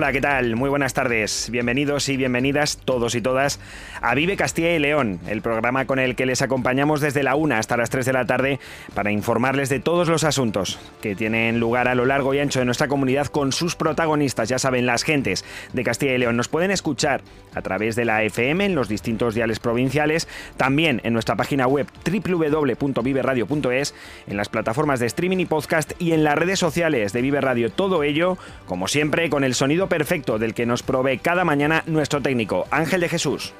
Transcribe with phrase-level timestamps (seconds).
[0.00, 0.56] Hola, ¿qué tal?
[0.56, 1.50] Muy buenas tardes.
[1.50, 3.60] Bienvenidos y bienvenidas todos y todas
[4.00, 7.54] a Vive Castilla y León, el programa con el que les acompañamos desde la 1
[7.54, 8.60] hasta las 3 de la tarde
[8.94, 12.64] para informarles de todos los asuntos que tienen lugar a lo largo y ancho de
[12.64, 15.44] nuestra comunidad con sus protagonistas, ya saben, las gentes
[15.74, 16.38] de Castilla y León.
[16.38, 17.20] Nos pueden escuchar
[17.54, 21.86] a través de la FM en los distintos diales provinciales, también en nuestra página web
[22.10, 23.94] www.viveradio.es,
[24.28, 27.70] en las plataformas de streaming y podcast y en las redes sociales de Vive Radio.
[27.70, 32.22] Todo ello, como siempre, con el sonido perfecto del que nos provee cada mañana nuestro
[32.22, 33.52] técnico, Ángel de Jesús.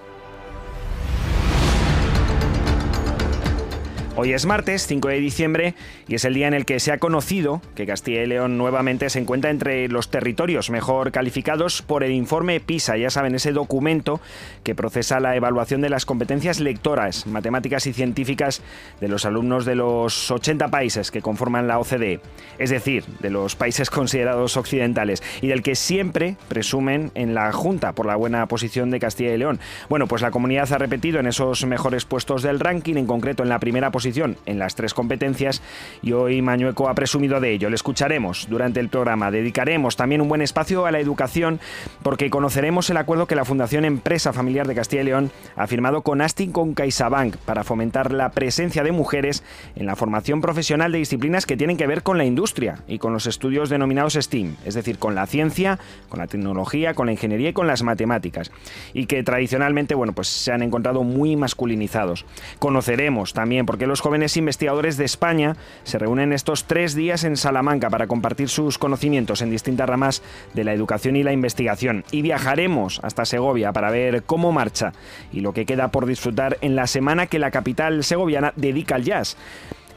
[4.22, 5.74] Hoy es martes 5 de diciembre
[6.06, 9.08] y es el día en el que se ha conocido que Castilla y León nuevamente
[9.08, 14.20] se encuentra entre los territorios mejor calificados por el informe PISA, ya saben, ese documento
[14.62, 18.60] que procesa la evaluación de las competencias lectoras, matemáticas y científicas
[19.00, 22.20] de los alumnos de los 80 países que conforman la OCDE,
[22.58, 27.94] es decir, de los países considerados occidentales y del que siempre presumen en la Junta
[27.94, 29.60] por la buena posición de Castilla y León.
[29.88, 33.48] Bueno, pues la comunidad ha repetido en esos mejores puestos del ranking, en concreto en
[33.48, 34.09] la primera posición
[34.46, 35.62] en las tres competencias
[36.02, 37.68] y hoy Mañueco ha presumido de ello.
[37.68, 39.30] Le escucharemos durante el programa.
[39.30, 41.60] Dedicaremos también un buen espacio a la educación
[42.02, 46.02] porque conoceremos el acuerdo que la Fundación Empresa Familiar de Castilla y León ha firmado
[46.02, 49.44] con Astin con CaixaBank para fomentar la presencia de mujeres
[49.76, 53.12] en la formación profesional de disciplinas que tienen que ver con la industria y con
[53.12, 57.50] los estudios denominados STEAM, es decir, con la ciencia, con la tecnología, con la ingeniería
[57.50, 58.50] y con las matemáticas,
[58.92, 62.24] y que tradicionalmente, bueno, pues se han encontrado muy masculinizados.
[62.58, 67.36] Conoceremos también por qué los jóvenes investigadores de España se reúnen estos tres días en
[67.36, 70.22] Salamanca para compartir sus conocimientos en distintas ramas
[70.54, 72.04] de la educación y la investigación.
[72.10, 74.92] Y viajaremos hasta Segovia para ver cómo marcha
[75.32, 79.04] y lo que queda por disfrutar en la semana que la capital segoviana dedica al
[79.04, 79.36] jazz.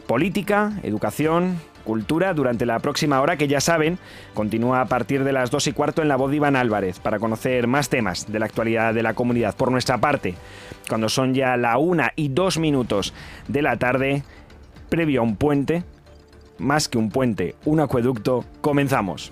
[0.07, 3.99] Política, educación, cultura durante la próxima hora que ya saben
[4.33, 7.19] continúa a partir de las 2 y cuarto en la voz de Iván Álvarez para
[7.19, 9.55] conocer más temas de la actualidad de la comunidad.
[9.55, 10.35] Por nuestra parte,
[10.89, 13.13] cuando son ya la 1 y 2 minutos
[13.47, 14.23] de la tarde,
[14.89, 15.83] previo a un puente,
[16.57, 19.31] más que un puente, un acueducto, comenzamos.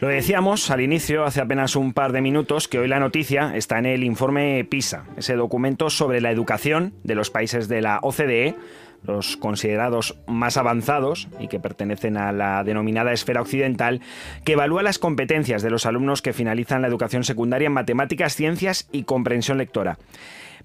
[0.00, 3.78] Lo decíamos al inicio, hace apenas un par de minutos, que hoy la noticia está
[3.78, 8.56] en el informe PISA, ese documento sobre la educación de los países de la OCDE,
[9.06, 14.00] los considerados más avanzados y que pertenecen a la denominada esfera occidental,
[14.42, 18.88] que evalúa las competencias de los alumnos que finalizan la educación secundaria en matemáticas, ciencias
[18.92, 19.98] y comprensión lectora.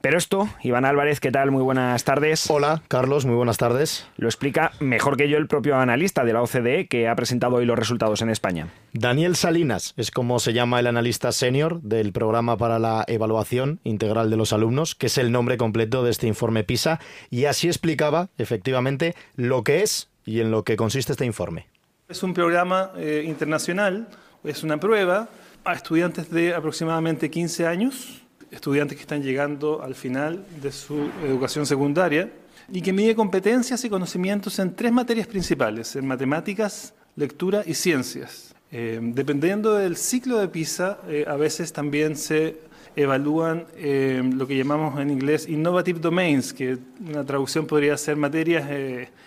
[0.02, 1.52] Pero esto, Iván Álvarez, ¿qué tal?
[1.52, 2.50] Muy buenas tardes.
[2.50, 4.08] Hola, Carlos, muy buenas tardes.
[4.18, 7.66] Lo explica mejor que yo el propio analista de la OCDE que ha presentado hoy
[7.66, 8.68] los resultados en España.
[8.94, 14.30] Daniel Salinas es como se llama el analista senior del programa para la evaluación integral
[14.30, 18.30] de los alumnos, que es el nombre completo de este informe PISA, y así explicaba
[18.38, 21.68] efectivamente lo que es y en lo que consiste este informe.
[22.10, 24.08] Es un programa eh, internacional,
[24.44, 25.30] es una prueba
[25.64, 28.25] a estudiantes de aproximadamente 15 años
[28.56, 32.32] estudiantes que están llegando al final de su educación secundaria
[32.72, 38.56] y que mide competencias y conocimientos en tres materias principales, en matemáticas, lectura y ciencias.
[38.72, 42.58] Eh, dependiendo del ciclo de PISA, eh, a veces también se
[42.96, 46.78] evalúan eh, lo que llamamos en inglés innovative domains, que
[47.08, 48.70] una traducción podría ser materias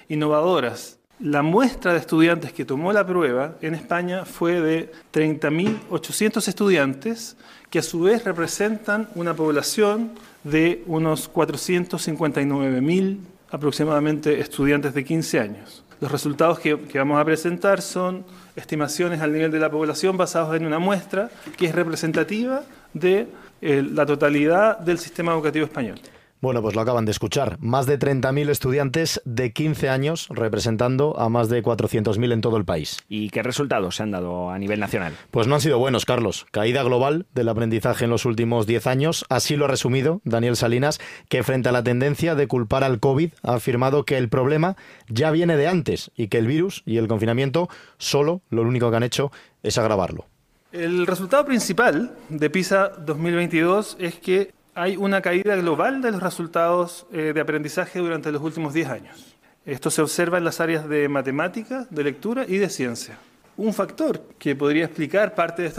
[0.08, 0.98] innovadoras.
[1.20, 7.36] La muestra de estudiantes que tomó la prueba en España fue de 30.800 estudiantes
[7.70, 10.12] que a su vez representan una población
[10.44, 13.18] de unos 459.000
[13.50, 15.84] aproximadamente estudiantes de 15 años.
[16.00, 18.24] Los resultados que, vamos a presentar son
[18.54, 22.62] estimaciones al nivel de la población basados en una muestra que es representativa
[22.94, 23.26] de
[23.60, 25.98] eh, la totalidad del sistema educativo español.
[26.40, 27.58] Bueno, pues lo acaban de escuchar.
[27.60, 32.64] Más de 30.000 estudiantes de 15 años representando a más de 400.000 en todo el
[32.64, 32.98] país.
[33.08, 35.14] ¿Y qué resultados se han dado a nivel nacional?
[35.32, 36.46] Pues no han sido buenos, Carlos.
[36.52, 39.24] Caída global del aprendizaje en los últimos 10 años.
[39.28, 43.32] Así lo ha resumido Daniel Salinas, que frente a la tendencia de culpar al COVID
[43.42, 44.76] ha afirmado que el problema
[45.08, 48.96] ya viene de antes y que el virus y el confinamiento solo lo único que
[48.96, 49.32] han hecho
[49.62, 50.26] es agravarlo.
[50.70, 57.06] El resultado principal de PISA 2022 es que hay una caída global de los resultados
[57.12, 59.36] eh, de aprendizaje durante los últimos 10 años.
[59.66, 63.18] Esto se observa en las áreas de matemática, de lectura y de ciencia.
[63.56, 65.72] Un factor que podría explicar parte de,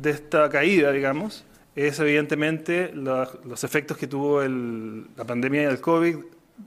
[0.00, 1.44] de esta caída, digamos,
[1.76, 6.16] es evidentemente los efectos que tuvo la pandemia del COVID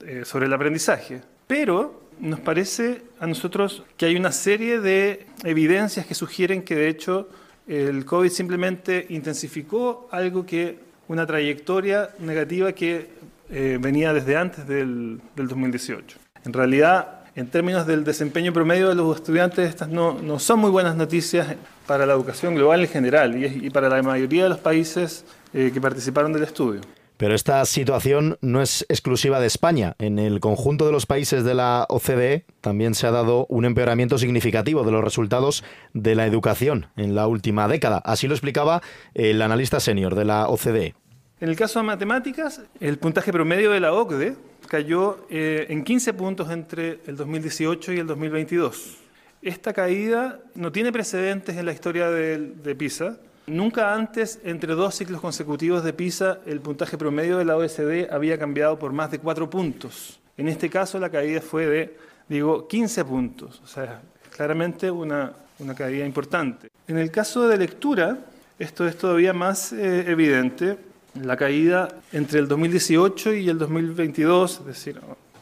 [0.06, 1.22] eh, sobre el aprendizaje.
[1.48, 6.88] Pero nos parece a nosotros que hay una serie de evidencias que sugieren que de
[6.88, 7.28] hecho
[7.68, 13.10] el COVID simplemente intensificó algo que una trayectoria negativa que
[13.50, 16.18] eh, venía desde antes del, 2018.
[16.46, 20.96] En realidad, en términos del desempeño promedio de los estudiantes, estas no, son muy buenas
[20.96, 21.56] noticias
[21.86, 25.82] para la educación global en general y, para la mayoría de los países eh, que
[25.82, 26.80] participaron del estudio.
[27.18, 29.96] Pero esta situación no es exclusiva de España.
[30.00, 34.18] En el conjunto de los países de la OCDE también se ha dado un empeoramiento
[34.18, 35.64] significativo de los resultados
[35.94, 38.02] de la educación en la última década.
[38.06, 38.82] Así lo explicaba
[39.14, 40.96] el analista senior de la OCDE.
[41.42, 44.36] En el caso de matemáticas, el puntaje promedio de la OCDE
[44.68, 48.98] cayó eh, en 15 puntos entre el 2018 y el 2022.
[49.42, 53.18] Esta caída no tiene precedentes en la historia de, PISA.
[53.48, 58.38] Nunca antes, entre dos ciclos consecutivos de PISA, el puntaje promedio de la OECD había
[58.38, 60.20] cambiado por más de 4 puntos.
[60.38, 61.98] En este caso, la caída fue de,
[62.30, 63.60] digo, 15 puntos.
[63.64, 64.00] O sea,
[64.30, 65.34] claramente una,
[65.76, 66.70] caída importante.
[66.88, 68.20] En el caso de lectura,
[68.60, 74.66] esto es todavía más eh, evidente la caída entre el 2018 y el 2022, es
[74.66, 75.00] decir,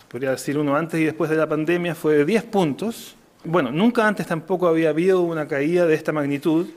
[0.08, 3.16] podría decir uno antes y después de la pandemia, fue de 10 puntos.
[3.44, 6.68] Bueno, nunca antes tampoco había habido una caída de esta magnitud.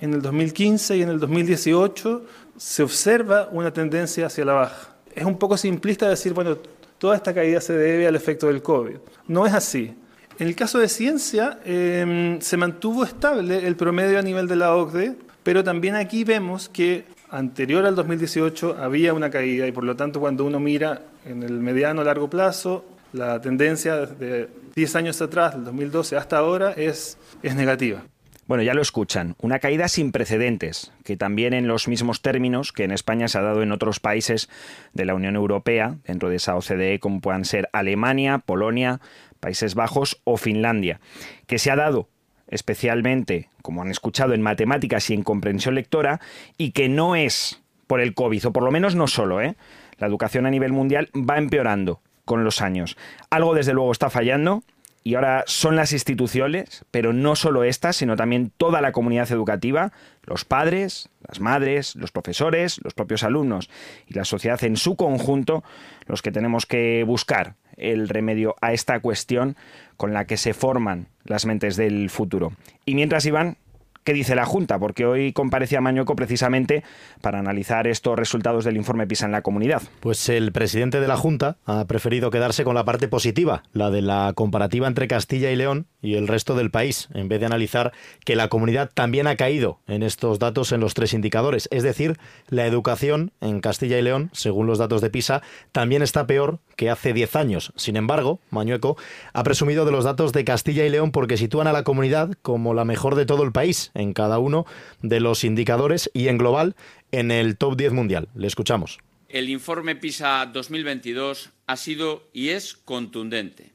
[0.00, 2.24] En el 2015 y en el 2018
[2.56, 4.96] se observa una tendencia hacia la baja.
[5.14, 6.58] Es un poco simplista decir, bueno,
[6.98, 8.96] toda esta caída se debe al efecto del COVID.
[9.28, 9.94] No es así.
[10.38, 14.74] En el caso de ciencia, em, se mantuvo estable el promedio a nivel de la
[14.74, 19.96] OCDE, pero también aquí vemos que anterior al 2018 había una caída y por lo
[19.96, 25.54] tanto cuando uno mira en el mediano largo plazo, la tendencia de 10 años atrás,
[25.54, 28.02] del 2012 hasta ahora, es, es negativa.
[28.46, 32.84] Bueno, ya lo escuchan, una caída sin precedentes, que también en los mismos términos que
[32.84, 34.50] en España se ha dado en otros países
[34.92, 39.00] de la Unión Europea, dentro de esa OCDE, como puedan ser Alemania, Polonia,
[39.40, 41.00] Países Bajos o Finlandia,
[41.46, 42.08] que se ha dado
[42.52, 46.20] especialmente, como han escuchado, en matemáticas y en comprensión lectora,
[46.58, 49.56] y que no es por el COVID, o por lo menos no solo, ¿eh?
[49.98, 52.96] La educación a nivel mundial va empeorando con los años.
[53.30, 54.62] Algo desde luego está fallando
[55.04, 59.92] y ahora son las instituciones, pero no solo estas, sino también toda la comunidad educativa,
[60.22, 63.68] los padres, las madres, los profesores, los propios alumnos
[64.06, 65.64] y la sociedad en su conjunto,
[66.06, 69.56] los que tenemos que buscar el remedio a esta cuestión
[69.96, 72.52] con la que se forman las mentes del futuro.
[72.84, 73.56] Y mientras, Iván,
[74.04, 74.80] ¿Qué dice la Junta?
[74.80, 76.82] Porque hoy comparecía Mañueco precisamente
[77.20, 79.80] para analizar estos resultados del informe PISA en la comunidad.
[80.00, 84.02] Pues el presidente de la Junta ha preferido quedarse con la parte positiva, la de
[84.02, 87.92] la comparativa entre Castilla y León y el resto del país, en vez de analizar
[88.24, 91.68] que la comunidad también ha caído en estos datos en los tres indicadores.
[91.70, 92.18] Es decir,
[92.48, 96.90] la educación en Castilla y León, según los datos de PISA, también está peor que
[96.90, 97.72] hace 10 años.
[97.76, 98.96] Sin embargo, Mañueco
[99.32, 102.74] ha presumido de los datos de Castilla y León porque sitúan a la comunidad como
[102.74, 104.66] la mejor de todo el país en cada uno
[105.02, 106.76] de los indicadores y en global
[107.10, 108.28] en el top 10 mundial.
[108.34, 108.98] Le escuchamos.
[109.28, 113.72] El informe PISA 2022 ha sido y es contundente.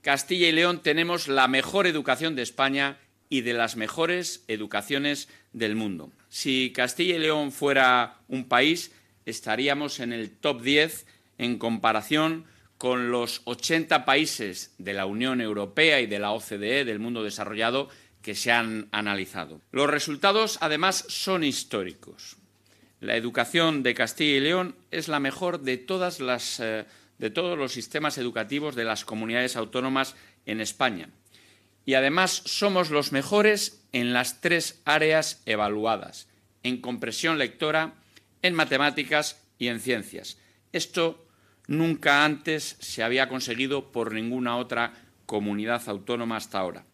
[0.00, 2.98] Castilla y León tenemos la mejor educación de España
[3.28, 6.12] y de las mejores educaciones del mundo.
[6.28, 8.92] Si Castilla y León fuera un país,
[9.24, 11.06] estaríamos en el top 10
[11.38, 12.44] en comparación
[12.78, 17.88] con los 80 países de la Unión Europea y de la OCDE, del mundo desarrollado,
[18.26, 19.60] que se han analizado.
[19.70, 22.38] Los resultados, además, son históricos.
[22.98, 26.86] La educación de Castilla y León es la mejor de, todas las, eh,
[27.18, 31.10] de todos los sistemas educativos de las comunidades autónomas en España.
[31.84, 36.26] Y además somos los mejores en las tres áreas evaluadas,
[36.64, 37.94] en compresión lectora,
[38.42, 40.36] en matemáticas y en ciencias.
[40.72, 41.28] Esto
[41.68, 44.94] nunca antes se había conseguido por ninguna otra
[45.26, 46.86] comunidad autónoma hasta ahora.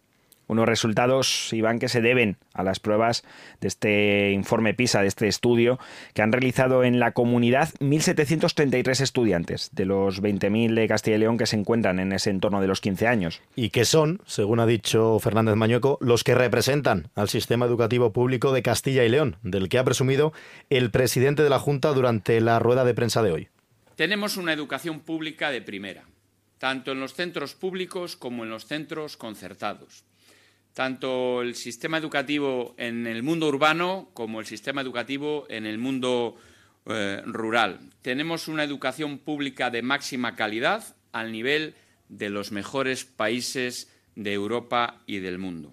[0.52, 3.24] Unos resultados, Iván, que se deben a las pruebas
[3.62, 5.78] de este informe PISA, de este estudio,
[6.12, 11.38] que han realizado en la comunidad 1.733 estudiantes de los 20.000 de Castilla y León
[11.38, 13.40] que se encuentran en ese entorno de los 15 años.
[13.56, 18.52] Y que son, según ha dicho Fernández Mañueco, los que representan al sistema educativo público
[18.52, 20.34] de Castilla y León, del que ha presumido
[20.68, 23.48] el presidente de la Junta durante la rueda de prensa de hoy.
[23.96, 26.04] Tenemos una educación pública de primera,
[26.58, 30.04] tanto en los centros públicos como en los centros concertados
[30.74, 36.36] tanto el sistema educativo en el mundo urbano como el sistema educativo en el mundo
[36.86, 37.80] eh, rural.
[38.00, 41.74] Tenemos una educación pública de máxima calidad al nivel
[42.08, 45.72] de los mejores países de Europa y del mundo.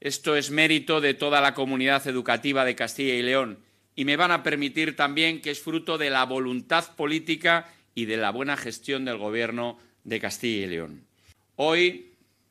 [0.00, 3.58] Esto es mérito de toda la comunidad educativa de Castilla y León
[3.94, 8.18] y me van a permitir también que es fruto de la voluntad política y de
[8.18, 11.06] la buena gestión del Gobierno de Castilla y León.
[11.56, 12.05] Hoy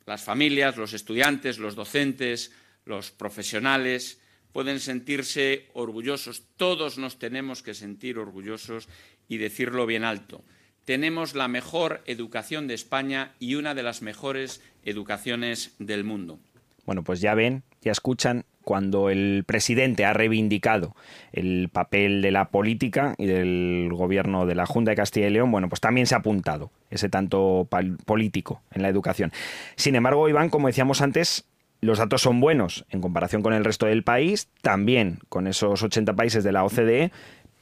[0.05, 2.51] las familias, los estudiantes, los docentes,
[2.85, 4.19] los profesionales
[4.51, 6.43] pueden sentirse orgullosos.
[6.55, 8.87] Todos nos tenemos que sentir orgullosos
[9.27, 10.43] y decirlo bien alto.
[10.85, 16.39] Tenemos la mejor educación de España y una de las mejores educaciones del mundo.
[16.85, 20.95] Bueno, pues ya ven, ya escuchan cuando el presidente ha reivindicado
[21.31, 25.51] el papel de la política y del gobierno de la Junta de Castilla y León,
[25.51, 27.69] bueno, pues también se ha apuntado ese tanto
[28.05, 29.31] político en la educación.
[29.77, 31.45] Sin embargo, Iván, como decíamos antes,
[31.81, 36.13] los datos son buenos en comparación con el resto del país, también con esos 80
[36.15, 37.11] países de la OCDE,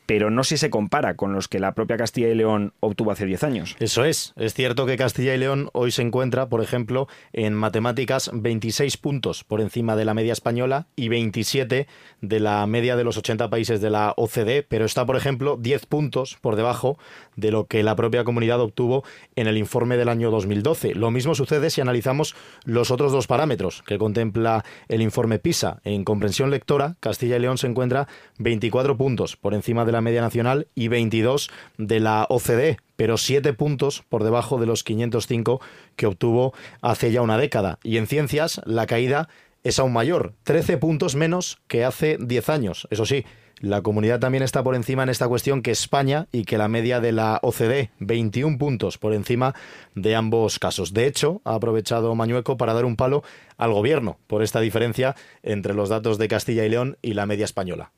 [0.06, 3.26] pero no si se compara con los que la propia Castilla y León obtuvo hace
[3.26, 3.76] 10 años.
[3.80, 4.34] Eso es.
[4.36, 9.44] Es cierto que Castilla y León hoy se encuentra, por ejemplo, en matemáticas 26 puntos
[9.44, 11.88] por encima de la media española y 27
[12.22, 15.86] de la media de los 80 países de la OCDE, pero está, por ejemplo, 10
[15.86, 16.98] puntos por debajo
[17.36, 19.04] de lo que la propia comunidad obtuvo
[19.36, 20.96] en el informe del año 2012.
[20.96, 25.80] Lo mismo sucede si analizamos los otros dos parámetros que contempla el informe PISA.
[25.84, 28.08] En comprensión lectora, Castilla y León se encuentra
[28.38, 33.54] 24 puntos por encima de la media nacional y 22 de la OCDE, pero 7
[33.54, 35.62] puntos por debajo de los 505
[35.96, 37.80] que obtuvo hace ya una década.
[37.84, 39.30] Y en ciencias, la caída
[39.64, 42.88] es aún mayor, 13 puntos menos que hace 10 años.
[42.92, 43.26] Eso sí,
[43.60, 47.00] la comunidad también está por encima en esta cuestión que España y que la media
[47.00, 49.56] de la OCDE, 21 puntos por encima
[49.96, 50.94] de ambos casos.
[50.94, 53.24] De hecho, ha aprovechado Mañueco para dar un palo
[53.58, 57.46] al gobierno por esta diferencia entre los datos de Castilla y León y la media
[57.46, 57.92] española.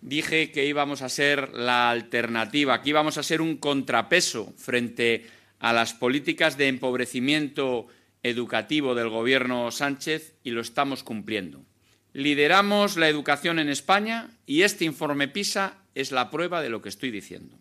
[0.00, 5.26] Dije que íbamos a ser la alternativa, que íbamos a ser un contrapeso frente
[5.58, 7.88] a las políticas de empobrecimiento
[8.22, 11.64] educativo del gobierno Sánchez y lo estamos cumpliendo.
[12.12, 16.88] Lideramos la educación en España y este informe PISA es la prueba de lo que
[16.88, 17.58] estoy diciendo.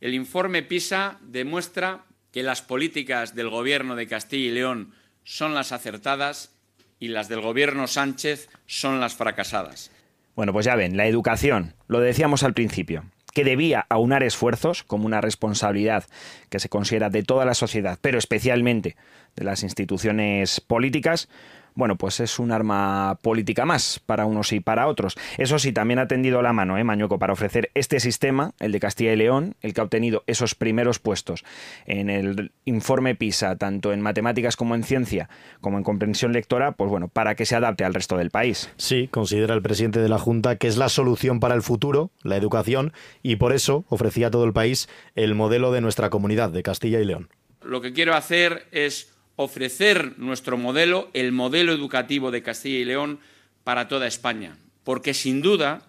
[0.00, 5.72] El informe PISA demuestra que las políticas del Gobierno de Castilla y León son las
[5.72, 6.54] acertadas
[6.98, 9.90] y las del Gobierno Sánchez son las fracasadas.
[10.40, 13.04] Bueno, pues ya ven, la educación, lo decíamos al principio,
[13.34, 16.04] que debía aunar esfuerzos como una responsabilidad
[16.48, 18.96] que se considera de toda la sociedad, pero especialmente
[19.40, 21.28] de las instituciones políticas,
[21.74, 25.16] bueno, pues es un arma política más para unos y para otros.
[25.38, 28.80] Eso sí, también ha tendido la mano, ¿eh, Mañueco, para ofrecer este sistema, el de
[28.80, 31.42] Castilla y León, el que ha obtenido esos primeros puestos
[31.86, 35.30] en el informe PISA, tanto en matemáticas como en ciencia,
[35.62, 38.70] como en comprensión lectora, pues bueno, para que se adapte al resto del país.
[38.76, 42.36] Sí, considera el presidente de la Junta que es la solución para el futuro, la
[42.36, 42.92] educación,
[43.22, 47.00] y por eso ofrecía a todo el país el modelo de nuestra comunidad de Castilla
[47.00, 47.30] y León.
[47.62, 49.09] Lo que quiero hacer es
[49.42, 53.20] ofrecer nuestro modelo, el modelo educativo de Castilla y León,
[53.64, 55.88] para toda España, porque sin duda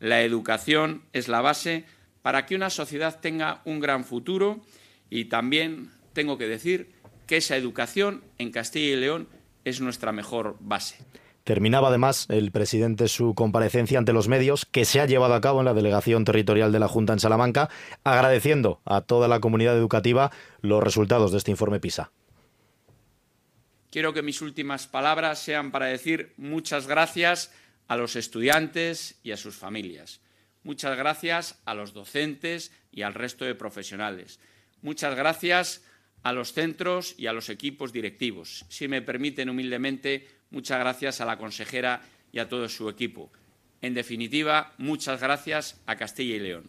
[0.00, 1.84] la educación es la base
[2.22, 4.62] para que una sociedad tenga un gran futuro
[5.10, 6.88] y también tengo que decir
[7.26, 9.28] que esa educación en Castilla y León
[9.66, 10.96] es nuestra mejor base.
[11.44, 15.58] Terminaba además el presidente su comparecencia ante los medios que se ha llevado a cabo
[15.58, 17.68] en la delegación territorial de la Junta en Salamanca,
[18.04, 22.10] agradeciendo a toda la comunidad educativa los resultados de este informe PISA.
[23.96, 27.50] Quiero que mis últimas palabras sean para decir muchas gracias
[27.88, 30.20] a los estudiantes y a sus familias.
[30.64, 34.38] Muchas gracias a los docentes y al resto de profesionales.
[34.82, 35.82] Muchas gracias
[36.22, 38.66] a los centros y a los equipos directivos.
[38.68, 43.32] Si me permiten humildemente, muchas gracias a la consejera y a todo su equipo.
[43.80, 46.68] En definitiva, muchas gracias a Castilla y León.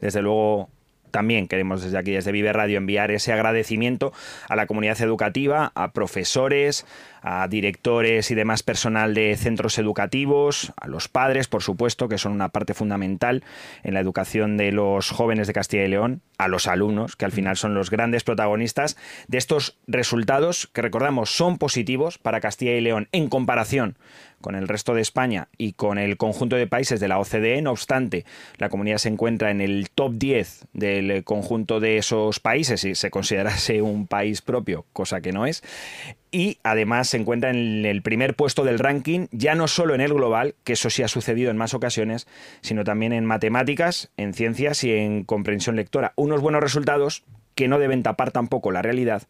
[0.00, 0.70] Desde luego,
[1.10, 4.12] también queremos desde aquí, desde Vive Radio, enviar ese agradecimiento
[4.48, 6.86] a la comunidad educativa, a profesores,
[7.22, 12.32] a directores y demás personal de centros educativos, a los padres, por supuesto, que son
[12.32, 13.44] una parte fundamental
[13.82, 17.32] en la educación de los jóvenes de Castilla y León, a los alumnos, que al
[17.32, 18.96] final son los grandes protagonistas
[19.28, 23.96] de estos resultados que recordamos son positivos para Castilla y León en comparación
[24.40, 27.60] con el resto de España y con el conjunto de países de la OCDE.
[27.60, 28.24] No obstante,
[28.56, 33.10] la comunidad se encuentra en el top 10 del conjunto de esos países y se
[33.10, 35.62] considerase un país propio, cosa que no es
[36.30, 40.14] y además se encuentra en el primer puesto del ranking, ya no solo en el
[40.14, 42.26] global, que eso sí ha sucedido en más ocasiones,
[42.60, 46.12] sino también en matemáticas, en ciencias y en comprensión lectora.
[46.16, 49.22] Unos buenos resultados que no deben tapar tampoco la realidad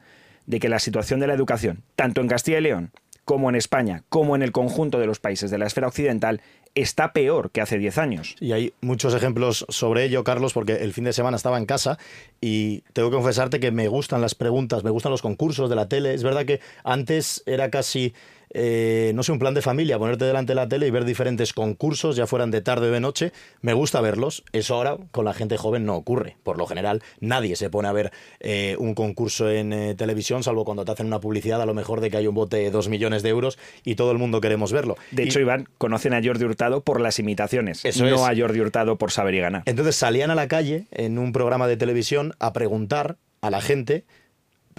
[0.46, 2.90] de que la situación de la educación, tanto en Castilla y León
[3.24, 6.40] como en España, como en el conjunto de los países de la esfera occidental,
[6.74, 8.36] está peor que hace 10 años.
[8.40, 11.98] Y hay muchos ejemplos sobre ello, Carlos, porque el fin de semana estaba en casa
[12.40, 15.88] y tengo que confesarte que me gustan las preguntas, me gustan los concursos de la
[15.88, 16.14] tele.
[16.14, 18.14] Es verdad que antes era casi
[18.52, 21.52] eh, no sé, un plan de familia, ponerte delante de la tele y ver diferentes
[21.52, 24.44] concursos, ya fueran de tarde o de noche, me gusta verlos.
[24.52, 26.36] Eso ahora con la gente joven no ocurre.
[26.42, 30.64] Por lo general, nadie se pone a ver eh, un concurso en eh, televisión, salvo
[30.64, 32.88] cuando te hacen una publicidad, a lo mejor de que hay un bote de dos
[32.88, 34.96] millones de euros y todo el mundo queremos verlo.
[35.10, 39.12] De hecho, Iván, conocen a Jordi Hurtado por las imitaciones, no a Jordi Hurtado por
[39.12, 39.62] saber y ganar.
[39.66, 44.04] Entonces salían a la calle en un programa de televisión a preguntar a la gente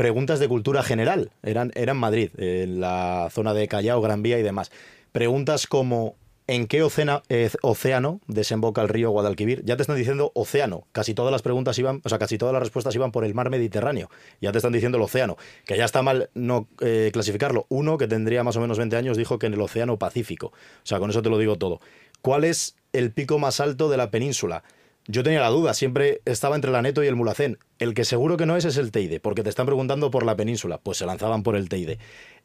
[0.02, 1.30] preguntas de cultura general.
[1.44, 4.72] Eran, eran Madrid, en la zona de Callao, Gran Vía y demás.
[5.12, 6.16] Preguntas como
[6.48, 6.84] ¿En qué
[7.30, 9.64] eh, océano desemboca el río Guadalquivir?
[9.64, 10.88] Ya te están diciendo océano.
[10.92, 13.52] Casi todas las preguntas iban, o sea, casi todas las respuestas iban por el mar
[13.52, 14.10] Mediterráneo.
[14.42, 15.38] Ya te están diciendo el océano.
[15.66, 17.68] Que ya está mal no eh, clasificarlo.
[17.70, 20.48] Uno, que tendría más o menos 20 años, dijo que en el océano Pacífico.
[20.48, 21.80] O sea, con eso te lo digo todo.
[22.24, 24.64] ¿Cuál es el pico más alto de la península?
[25.08, 27.58] Yo tenía la duda, siempre estaba entre la Neto y el Mulacén.
[27.80, 30.36] El que seguro que no es es el Teide, porque te están preguntando por la
[30.36, 30.78] península.
[30.78, 31.98] Pues se lanzaban por el Teide.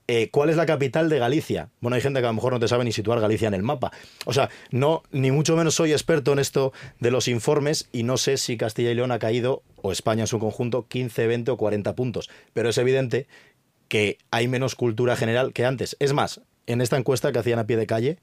[0.08, 1.68] Eh, ¿Cuál es la capital de Galicia?
[1.80, 3.62] Bueno, hay gente que a lo mejor no te sabe ni situar Galicia en el
[3.62, 3.92] mapa.
[4.24, 8.16] O sea, no, ni mucho menos soy experto en esto de los informes y no
[8.16, 11.56] sé si Castilla y León ha caído, o España en su conjunto, 15, 20 o
[11.56, 12.30] 40 puntos.
[12.52, 13.26] Pero es evidente
[13.88, 15.96] que hay menos cultura general que antes.
[15.98, 18.18] Es más, en esta encuesta que hacían a pie de calle,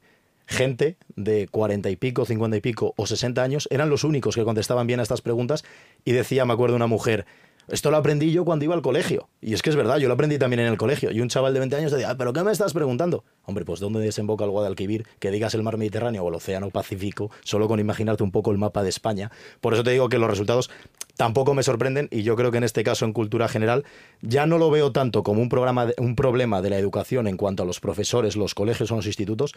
[0.46, 4.44] gente de cuarenta y pico, cincuenta y pico o sesenta años eran los únicos que
[4.44, 5.64] contestaban bien a estas preguntas
[6.04, 7.26] y decía, me acuerdo una mujer,
[7.68, 9.28] esto lo aprendí yo cuando iba al colegio.
[9.40, 11.10] Y es que es verdad, yo lo aprendí también en el colegio.
[11.10, 13.24] Y un chaval de 20 años decía, ¿pero qué me estás preguntando?
[13.44, 15.06] Hombre, pues ¿dónde desemboca el Guadalquivir?
[15.18, 18.58] Que digas el mar Mediterráneo o el Océano Pacífico, solo con imaginarte un poco el
[18.58, 19.30] mapa de España.
[19.60, 20.70] Por eso te digo que los resultados
[21.16, 23.84] tampoco me sorprenden y yo creo que en este caso en cultura general
[24.20, 27.62] ya no lo veo tanto como un, programa un problema de la educación en cuanto
[27.62, 29.54] a los profesores, los colegios o los institutos,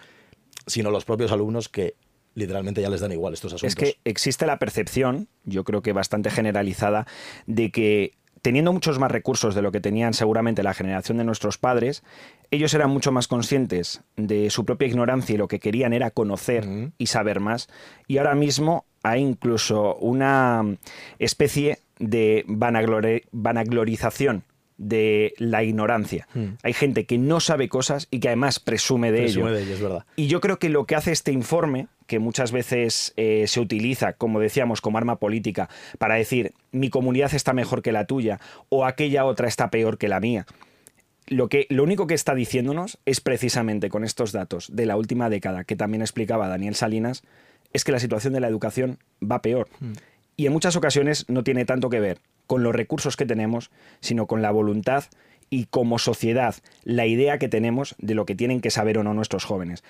[0.68, 1.96] sino los propios alumnos que
[2.36, 3.70] literalmente ya les dan igual estos asuntos.
[3.70, 7.08] Es que existe la percepción, yo creo que bastante generalizada,
[7.48, 11.58] de que teniendo muchos más recursos de lo que tenían seguramente la generación de nuestros
[11.58, 12.04] padres,
[12.52, 16.92] ellos eran mucho más conscientes de su propia ignorancia y lo que querían era conocer
[16.98, 17.68] y saber más.
[18.08, 20.78] Y ahora mismo hay incluso una
[21.18, 24.44] especie de vanaglorización
[24.78, 26.28] de la ignorancia.
[26.34, 26.54] Hmm.
[26.64, 29.48] Hay gente que no sabe cosas y que además presume de ello.
[29.50, 30.06] es verdad.
[30.16, 34.14] Y yo creo que lo que hace este informe, que muchas veces eh, se utiliza,
[34.14, 38.86] como decíamos, como arma política, para decir mi comunidad está mejor que la tuya o
[38.86, 40.46] aquella otra está peor que la mía.
[41.26, 45.30] Lo, que, lo único que está diciéndonos es precisamente con estos datos de la última
[45.30, 47.24] década, que también explicaba Daniel Salinas,
[47.74, 49.68] es que la situación de la educación va peor.
[49.80, 49.94] Hmm.
[50.40, 53.72] Y en muchas ocasiones no tiene tanto que ver con los recursos que tenemos,
[54.02, 55.06] sino con la voluntad
[55.50, 59.16] y como sociedad la idea que tenemos de lo que tienen que saber o no
[59.16, 59.84] nuestros jóvenes.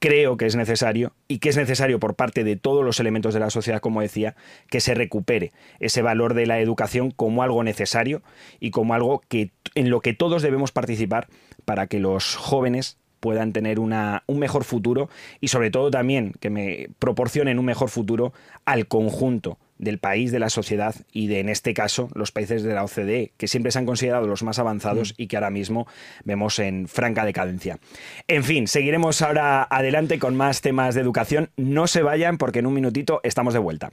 [0.00, 3.40] Creo que es necesario y que es necesario por parte de todos los elementos de
[3.40, 4.36] la sociedad, como decía,
[4.68, 8.22] que se recupere ese valor de la educación como algo necesario
[8.60, 11.28] y como algo que en lo que todos debemos participar
[11.64, 15.08] para que los jóvenes puedan tener una, un mejor futuro
[15.40, 18.34] y sobre todo también que me proporcionen un mejor futuro
[18.66, 22.74] al conjunto del país, de la sociedad y de, en este caso, los países de
[22.74, 25.22] la OCDE, que siempre se han considerado los más avanzados mm.
[25.22, 25.86] y que ahora mismo
[26.24, 27.78] vemos en franca decadencia.
[28.28, 31.50] En fin, seguiremos ahora adelante con más temas de educación.
[31.56, 33.92] No se vayan porque en un minutito estamos de vuelta.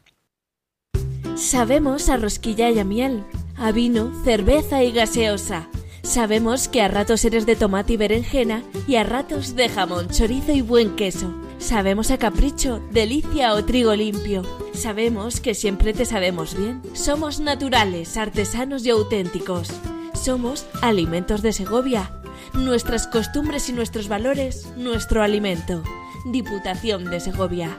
[1.36, 3.24] Sabemos a rosquilla y a miel,
[3.58, 5.70] a vino, cerveza y gaseosa.
[6.04, 10.52] Sabemos que a ratos eres de tomate y berenjena y a ratos de jamón, chorizo
[10.52, 11.34] y buen queso.
[11.62, 14.42] Sabemos a capricho, delicia o trigo limpio.
[14.74, 16.82] Sabemos que siempre te sabemos bien.
[16.94, 19.70] Somos naturales, artesanos y auténticos.
[20.16, 22.12] Somos Alimentos de Segovia.
[22.54, 25.84] Nuestras costumbres y nuestros valores, nuestro alimento.
[26.26, 27.78] Diputación de Segovia.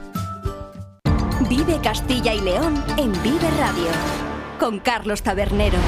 [1.49, 3.91] Vive Castilla y León en Vive Radio
[4.61, 5.79] con Carlos Tabernero.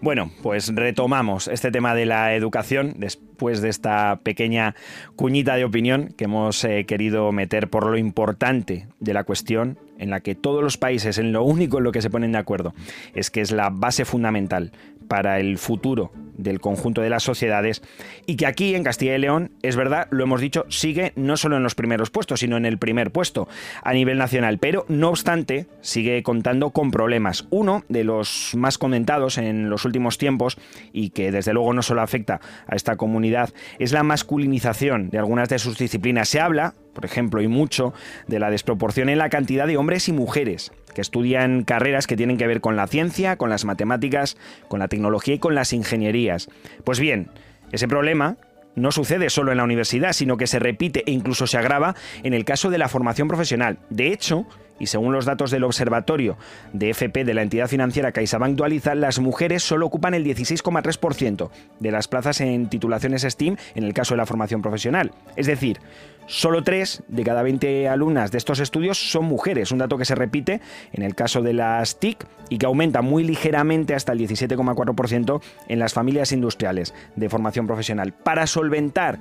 [0.00, 4.76] Bueno, pues retomamos este tema de la educación después de esta pequeña
[5.16, 10.10] cuñita de opinión que hemos eh, querido meter por lo importante de la cuestión en
[10.10, 12.74] la que todos los países en lo único en lo que se ponen de acuerdo
[13.12, 14.70] es que es la base fundamental
[15.08, 17.82] para el futuro del conjunto de las sociedades
[18.24, 21.56] y que aquí en Castilla y León, es verdad, lo hemos dicho, sigue no solo
[21.56, 23.48] en los primeros puestos, sino en el primer puesto
[23.82, 27.46] a nivel nacional, pero no obstante sigue contando con problemas.
[27.50, 30.56] Uno de los más comentados en los últimos tiempos
[30.92, 35.48] y que desde luego no solo afecta a esta comunidad es la masculinización de algunas
[35.48, 36.28] de sus disciplinas.
[36.28, 37.92] Se habla, por ejemplo, y mucho
[38.28, 42.38] de la desproporción en la cantidad de hombres y mujeres que estudian carreras que tienen
[42.38, 46.48] que ver con la ciencia, con las matemáticas, con la tecnología y con las ingenierías.
[46.82, 47.30] Pues bien,
[47.70, 48.36] ese problema
[48.74, 52.34] no sucede solo en la universidad, sino que se repite e incluso se agrava en
[52.34, 53.78] el caso de la formación profesional.
[53.90, 54.44] De hecho,
[54.78, 56.36] y según los datos del Observatorio
[56.72, 61.90] de FP de la entidad financiera CaixaBank Dualiza, las mujeres solo ocupan el 16,3% de
[61.90, 65.12] las plazas en titulaciones STEAM en el caso de la formación profesional.
[65.36, 65.80] Es decir,
[66.26, 70.14] solo 3 de cada 20 alumnas de estos estudios son mujeres, un dato que se
[70.14, 70.60] repite
[70.92, 75.78] en el caso de las TIC y que aumenta muy ligeramente hasta el 17,4% en
[75.78, 78.12] las familias industriales de formación profesional.
[78.12, 79.18] Para solventar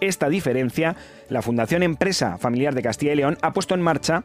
[0.00, 0.96] esta diferencia,
[1.28, 4.24] la Fundación Empresa Familiar de Castilla y León ha puesto en marcha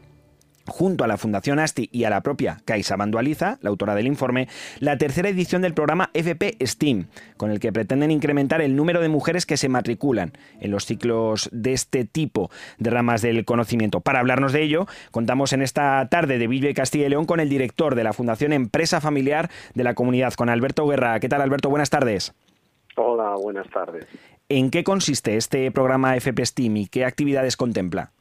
[0.71, 4.47] junto a la Fundación ASTI y a la propia Caixa Bandualiza, la autora del informe,
[4.79, 7.07] la tercera edición del programa FP STEAM,
[7.37, 11.49] con el que pretenden incrementar el número de mujeres que se matriculan en los ciclos
[11.51, 13.99] de este tipo de ramas del conocimiento.
[14.01, 17.39] Para hablarnos de ello, contamos en esta tarde de Villa y Castilla y León con
[17.39, 21.19] el director de la Fundación Empresa Familiar de la Comunidad, con Alberto Guerra.
[21.19, 21.69] ¿Qué tal, Alberto?
[21.69, 22.33] Buenas tardes.
[22.95, 24.05] Hola, buenas tardes.
[24.49, 28.11] ¿En qué consiste este programa FP STEAM y qué actividades contempla?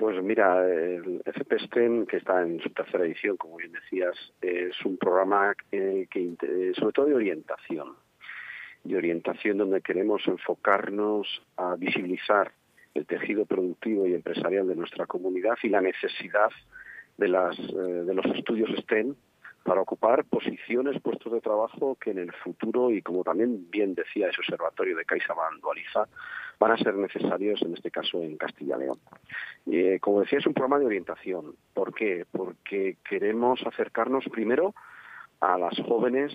[0.00, 4.96] Pues mira, el FP que está en su tercera edición, como bien decías, es un
[4.96, 7.96] programa eh, que, sobre todo de orientación,
[8.82, 12.50] de orientación donde queremos enfocarnos a visibilizar
[12.94, 16.48] el tejido productivo y empresarial de nuestra comunidad y la necesidad
[17.18, 19.14] de, las, eh, de los estudios STEM
[19.64, 24.28] para ocupar posiciones, puestos de trabajo que en el futuro, y como también bien decía
[24.28, 26.08] ese observatorio de CaixaBank Dualiza,
[26.60, 28.98] van a ser necesarios en este caso en Castilla y León.
[29.72, 31.54] Eh, como decía, es un programa de orientación.
[31.72, 32.26] ¿Por qué?
[32.30, 34.74] Porque queremos acercarnos primero
[35.40, 36.32] a las jóvenes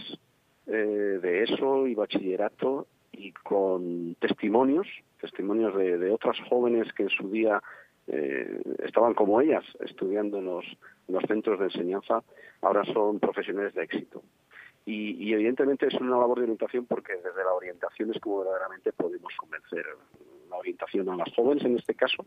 [0.65, 4.87] eh, de ESO y bachillerato y con testimonios,
[5.21, 7.61] testimonios de, otras jóvenes que en su día
[8.07, 10.65] eh, estaban como ellas estudiando en los,
[11.07, 12.23] en los centros de enseñanza,
[12.61, 14.23] ahora son profesionales de éxito.
[14.87, 19.33] Y, evidentemente es una labor de orientación porque desde la orientación es como verdaderamente podemos
[19.35, 19.83] convencer
[20.49, 22.25] la orientación a las jóvenes en este caso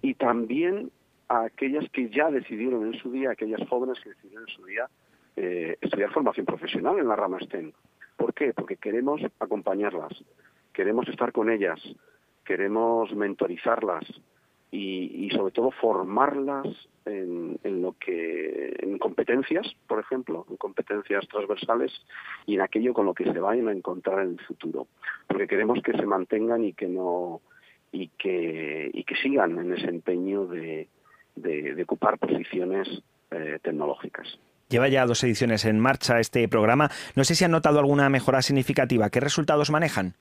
[0.00, 0.90] y también
[1.28, 4.88] a aquellas que ya decidieron en su día, aquellas jóvenes que decidieron en su día
[5.36, 7.72] eh, estudiar formación profesional en la rama STEM.
[8.16, 8.54] ¿Por qué?
[8.54, 10.24] Porque queremos acompañarlas,
[10.72, 11.78] queremos estar con ellas,
[12.44, 14.04] queremos mentorizarlas,
[14.70, 16.66] y, sobre todo formarlas
[17.04, 21.92] en, lo que en competencias, por ejemplo, en competencias transversales
[22.46, 24.86] y en aquello con lo que se vayan a encontrar en el futuro,
[25.28, 27.40] porque queremos que se mantengan y que no
[27.92, 30.88] y que y que sigan en ese empeño de,
[31.36, 32.88] de, ocupar posiciones
[33.30, 34.38] eh, tecnológicas.
[34.68, 36.90] Lleva ya dos ediciones en marcha este programa.
[37.14, 39.10] No sé si han notado alguna mejora significativa.
[39.10, 40.14] ¿Qué resultados manejan?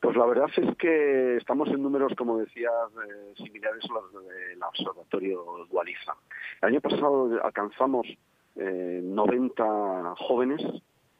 [0.00, 2.70] Pues la verdad es que estamos en números, como decía,
[3.04, 6.14] eh, similares a los del Observatorio Dualiza.
[6.62, 8.06] El año pasado alcanzamos
[8.54, 10.62] 90 eh, jóvenes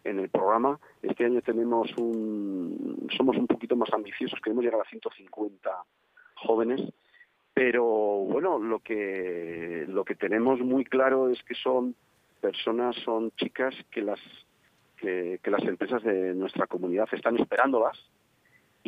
[0.04, 0.78] en el programa.
[1.02, 5.70] Este año tenemos un, somos un poquito más ambiciosos, queremos llegar a 150
[6.36, 6.80] jóvenes.
[7.54, 11.96] Pero bueno, lo que lo que tenemos muy claro es que son
[12.40, 14.20] personas, son chicas que las
[14.98, 17.98] que las empresas de nuestra comunidad están esperándolas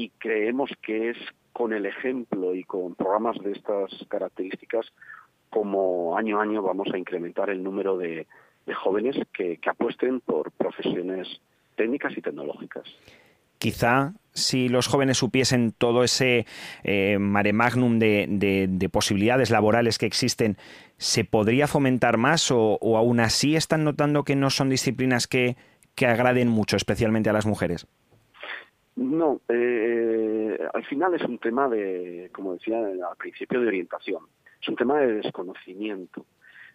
[0.00, 1.18] y creemos que es
[1.52, 4.86] con el ejemplo y con programas de estas características
[5.50, 8.26] como año a año vamos a incrementar el número de,
[8.82, 11.28] jóvenes que, apuesten por profesiones
[11.76, 12.84] técnicas y tecnológicas.
[13.58, 16.46] Quizá si los jóvenes supiesen todo ese
[16.82, 20.56] eh, mare magnum de, posibilidades laborales que existen,
[20.96, 25.56] ¿se podría fomentar más o, aún así están notando que no son disciplinas que
[26.00, 27.86] agraden mucho, especialmente a las mujeres?
[29.00, 34.24] No, eh, al final es un tema de, como decía al principio, de orientación.
[34.60, 36.26] Es un tema de desconocimiento.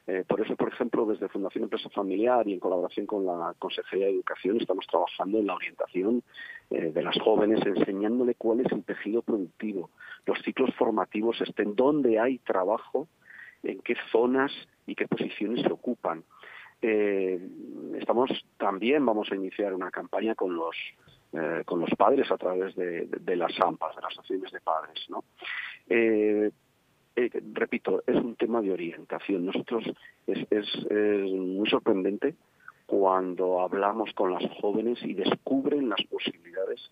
[0.07, 4.07] Eh, por eso, por ejemplo, desde Fundación Empresa Familiar y en colaboración con la Consejería
[4.07, 6.23] de Educación estamos trabajando en la orientación
[6.71, 9.91] eh, de las jóvenes, enseñándole cuál es el tejido productivo,
[10.25, 13.07] los ciclos formativos estén, dónde hay trabajo,
[13.61, 14.51] en qué zonas
[14.88, 16.23] y qué posiciones se ocupan.
[16.81, 17.39] Eh,
[17.99, 20.75] estamos también vamos a iniciar una campaña con los
[21.65, 25.24] con los padres a través de, las AMPAs, de las asociaciones de padres, ¿no?
[25.88, 26.52] Eh,
[27.54, 29.45] repito, es un tema de orientación.
[29.45, 29.86] Nosotros
[30.28, 32.36] es, es, muy sorprendente
[32.86, 36.91] cuando hablamos con las jóvenes y descubren las posibilidades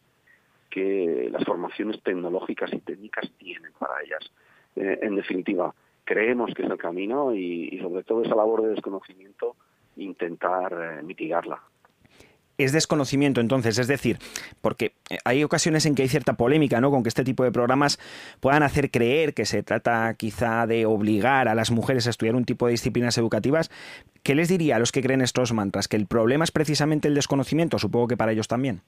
[0.70, 4.32] que las formaciones tecnológicas y técnicas tienen para ellas.
[4.76, 9.56] Eh, en definitiva, creemos que es el camino y, sobre todo esa labor de desconocimiento
[9.98, 11.62] intentar eh, mitigarla
[12.58, 14.18] es desconocimiento entonces, es decir,
[14.62, 16.92] porque eh, hay ocasiones en que hay cierta polémica, ¿no?
[16.92, 18.00] Con que este tipo de programas
[18.40, 22.46] puedan hacer creer que se trata quizá de obligar a las mujeres a estudiar un
[22.46, 23.72] tipo de disciplinas educativas.
[24.24, 25.88] ¿Qué les diría a los que creen estos mantras?
[25.88, 27.80] ¿Que el problema es precisamente el desconocimiento?
[27.80, 28.82] Supongo que para ellos también.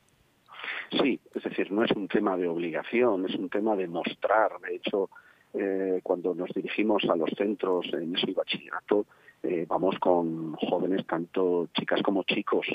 [0.91, 4.51] Sí, es decir, no es un tema de obligación, es un tema de mostrar.
[4.61, 5.09] De hecho,
[5.53, 9.05] eh, cuando nos dirigimos a los centros en ese bachillerato,
[9.47, 12.65] eh, vamos con jóvenes, tanto chicas como chicos,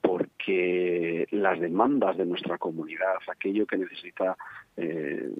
[0.00, 4.36] porque las demandas de nuestra comunidad, aquello que necesita
[4.76, 5.30] eh,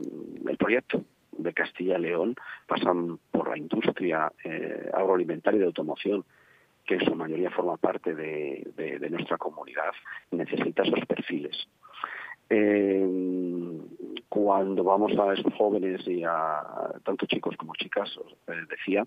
[0.46, 2.36] el proyecto de Castilla y León,
[2.66, 6.24] pasan por la industria eh, agroalimentaria y de automoción,
[6.86, 9.92] que en su mayoría forma parte de, nuestra comunidad,
[10.30, 11.68] necesita esos perfiles.
[14.28, 16.62] cuando vamos a esos jóvenes y a
[17.04, 18.36] tanto chicos como chicas, os
[18.68, 19.04] decía,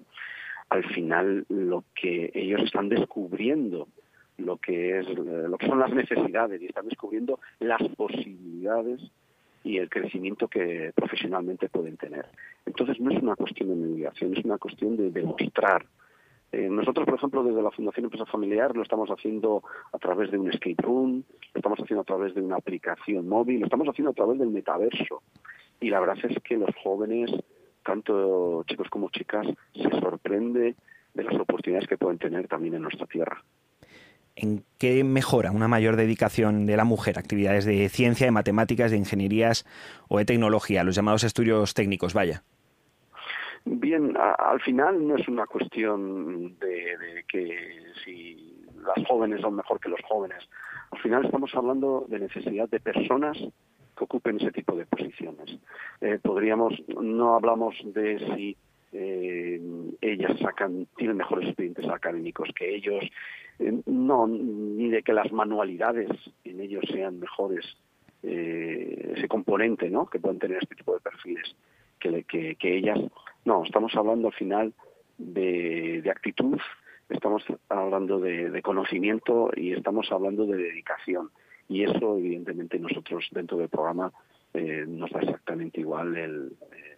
[0.71, 3.89] al final lo que ellos están descubriendo
[4.37, 9.01] lo que es lo que son las necesidades y están descubriendo las posibilidades
[9.63, 12.25] y el crecimiento que profesionalmente pueden tener.
[12.65, 15.85] Entonces no es una cuestión de mediación, es una cuestión de demostrar.
[16.53, 20.37] Eh, nosotros, por ejemplo, desde la Fundación Empresa Familiar lo estamos haciendo a través de
[20.37, 24.11] un escape room, lo estamos haciendo a través de una aplicación móvil, lo estamos haciendo
[24.11, 25.21] a través del metaverso.
[25.81, 27.29] Y la verdad es que los jóvenes
[27.83, 30.75] tanto chicos como chicas, se sorprende
[31.13, 33.43] de las oportunidades que pueden tener también en nuestra tierra.
[34.35, 37.19] ¿En qué mejora una mayor dedicación de la mujer?
[37.19, 39.65] Actividades de ciencia, de matemáticas, de ingenierías
[40.07, 42.43] o de tecnología, los llamados estudios técnicos, vaya.
[43.65, 49.79] Bien, al final no es una cuestión de, de, que si las jóvenes son mejor
[49.79, 50.39] que los jóvenes.
[50.91, 53.37] Al final estamos hablando de necesidad de personas
[54.01, 55.57] que ocupen ese tipo de posiciones.
[56.01, 58.57] Eh, podríamos, no hablamos de si
[58.93, 59.61] eh,
[60.01, 63.03] ellas sacan, tienen mejores expedientes académicos que ellos,
[63.59, 66.09] eh, no, ni de que las manualidades
[66.43, 67.65] en ellos sean mejores,
[68.23, 70.05] ese componente ¿no?
[70.05, 71.55] que pueden tener este tipo de perfiles
[71.99, 72.99] que, que, ellas.
[73.45, 74.73] No, estamos hablando al final
[75.17, 76.59] de, actitud,
[77.09, 81.31] estamos hablando de conocimiento y estamos hablando de dedicación
[81.67, 84.11] y eso evidentemente nosotros dentro del programa
[84.53, 86.97] eh, nos da exactamente igual el, eh,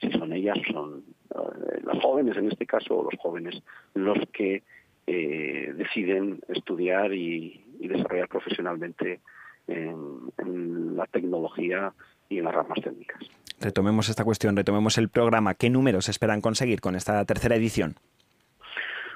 [0.00, 3.62] si son ellas o son eh, las jóvenes en este caso o los jóvenes
[3.94, 4.62] los que
[5.04, 9.20] deciden estudiar y, desarrollar profesionalmente
[9.66, 11.92] en, la tecnología
[12.28, 13.20] y en las ramas técnicas.
[13.60, 15.54] Retomemos esta cuestión, retomemos el programa.
[15.54, 17.96] ¿Qué números esperan conseguir con esta tercera edición?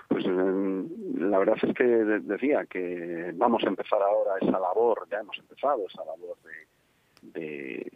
[0.08, 0.26] Pues
[1.16, 5.86] la verdad es que decía que vamos a empezar ahora esa labor, ya hemos empezado
[5.88, 6.36] esa labor
[7.22, 7.90] de,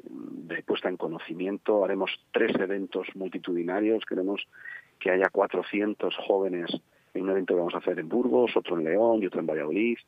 [0.66, 1.85] puesta en conocimiento.
[1.85, 4.04] Haremos tres eventos multitudinarios.
[4.04, 4.46] Queremos
[4.98, 6.70] que haya 400 jóvenes
[7.14, 9.46] en un evento que vamos a hacer en Burgos, otro en León y otro en
[9.46, 9.98] Valladolid.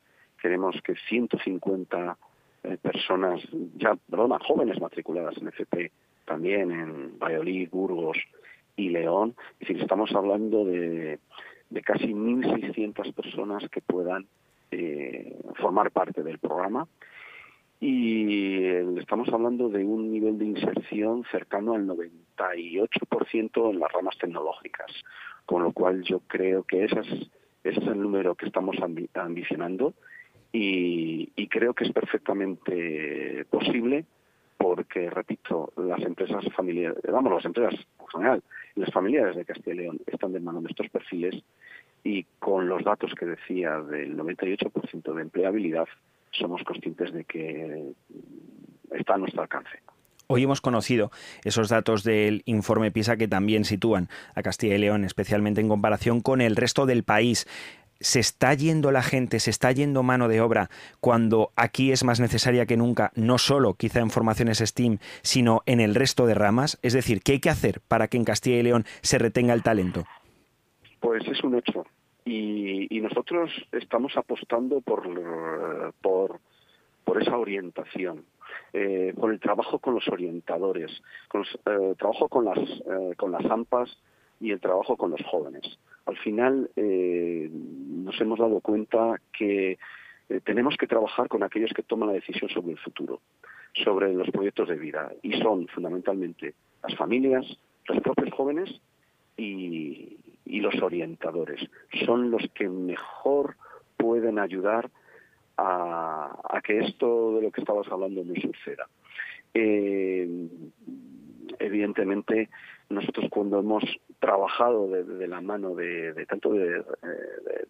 [0.41, 2.17] Queremos que 150
[2.63, 3.41] eh, personas,
[3.75, 5.91] ya, perdona, jóvenes matriculadas en FP
[6.25, 8.17] también en Valladolid, Burgos
[8.75, 9.35] y León.
[9.59, 11.19] Es decir, estamos hablando de
[11.73, 14.27] de casi 1.600 personas que puedan
[14.71, 16.87] eh, formar parte del programa.
[17.79, 18.63] Y
[18.97, 24.91] estamos hablando de un nivel de inserción cercano al 98% en las ramas tecnológicas,
[25.45, 27.07] con lo cual yo creo que ese es,
[27.63, 28.77] ese es el número que estamos
[29.13, 29.93] ambicionando
[30.53, 34.05] y, creo que es perfectamente posible
[34.57, 38.43] porque, repito, las empresas familiares, vamos, las empresas en general,
[38.75, 41.43] las familiares de Castilla y León están demandando estos perfiles
[42.03, 45.87] y con los datos que decía del 98% de empleabilidad,
[46.31, 47.93] somos conscientes de que
[48.91, 49.79] está a nuestro alcance.
[50.27, 51.11] Hoy hemos conocido
[51.43, 56.21] esos datos del informe PISA que también sitúan a Castilla y León, especialmente en comparación
[56.21, 57.45] con el resto del país.
[58.03, 62.19] ¿Se está yendo la gente, se está yendo mano de obra cuando aquí es más
[62.19, 66.77] necesaria que nunca, no solo quizá en formaciones STEAM, sino en el resto de ramas?
[66.81, 69.63] Es decir, ¿qué hay que hacer para que en Castilla y León se retenga el
[69.63, 70.03] talento?
[70.99, 71.85] Pues es un hecho.
[72.25, 75.03] Y, nosotros estamos apostando por,
[76.01, 78.25] por, esa orientación,
[78.73, 80.91] eh, por el trabajo con los orientadores,
[81.29, 83.97] con el eh, trabajo con las, eh, con las AMPAs
[84.41, 85.77] y el trabajo con los jóvenes.
[86.05, 89.77] Al final nos hemos dado cuenta que
[90.43, 93.21] tenemos que trabajar con aquellos que toman la decisión sobre el futuro,
[93.73, 97.45] sobre los proyectos de vida, y son fundamentalmente las familias,
[97.87, 98.81] los propios jóvenes
[99.37, 101.61] y, y los orientadores.
[102.05, 103.55] Son los que mejor
[103.97, 104.89] pueden ayudar
[105.57, 108.87] a, que esto de lo que estabas hablando no suceda.
[109.53, 110.47] Eh,
[111.59, 112.49] evidentemente,
[112.89, 113.83] nosotros cuando hemos
[114.23, 116.81] trabajado de, la mano de, tanto de,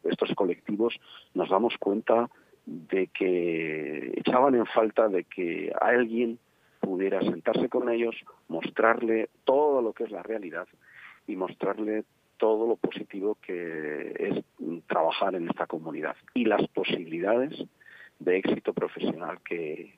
[0.03, 0.93] estos colectivos,
[1.33, 2.29] nos damos cuenta
[2.67, 6.37] de que echaban en falta de que alguien
[6.79, 8.15] pudiera sentarse con ellos,
[8.49, 10.67] mostrarle todo lo que es la realidad
[11.25, 12.03] y mostrarle
[12.37, 17.51] todo lo positivo que es trabajar en esta comunidad y las posibilidades
[18.19, 19.95] de éxito profesional que,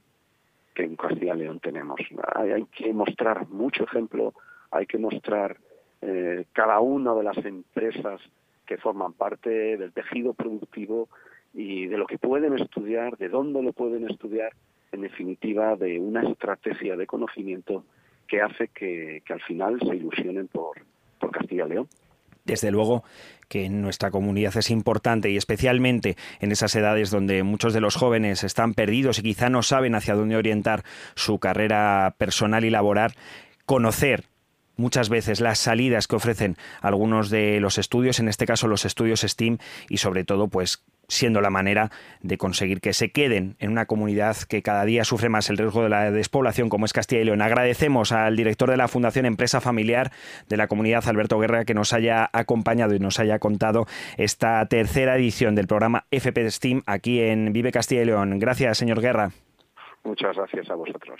[0.75, 1.99] en Castilla y León tenemos.
[2.33, 4.33] Hay, que mostrar mucho ejemplo,
[4.71, 5.57] hay que mostrar
[6.07, 8.21] eh, cada una de las empresas
[8.67, 11.09] que forman parte del tejido productivo
[11.51, 14.51] y de lo que pueden estudiar, de dónde lo pueden estudiar,
[14.91, 17.83] en definitiva, de una estrategia de conocimiento
[18.27, 20.77] que hace que, al final se ilusionen por,
[21.19, 21.87] por Castilla y León.
[22.43, 23.03] Desde luego
[23.49, 27.95] que en nuestra comunidad es importante y especialmente en esas edades donde muchos de los
[27.95, 30.83] jóvenes están perdidos y quizá no saben hacia dónde orientar
[31.15, 33.13] su carrera personal y laboral,
[33.65, 34.25] conocer
[34.77, 39.21] muchas veces las salidas que ofrecen algunos de los estudios, en este caso los estudios
[39.21, 39.57] STEAM,
[39.89, 44.37] y sobre todo, pues siendo la manera de conseguir que se queden en una comunidad
[44.49, 47.41] que cada día sufre más el riesgo de la despoblación como es Castilla y León.
[47.41, 50.11] Agradecemos al director de la Fundación Empresa Familiar
[50.49, 53.85] de la comunidad, Alberto Guerra, que nos haya acompañado y nos haya contado
[54.17, 58.39] esta tercera edición del programa FP STEAM aquí en Vive Castilla y León.
[58.39, 59.31] Gracias, señor Guerra.
[60.03, 61.19] Muchas gracias a vosotros.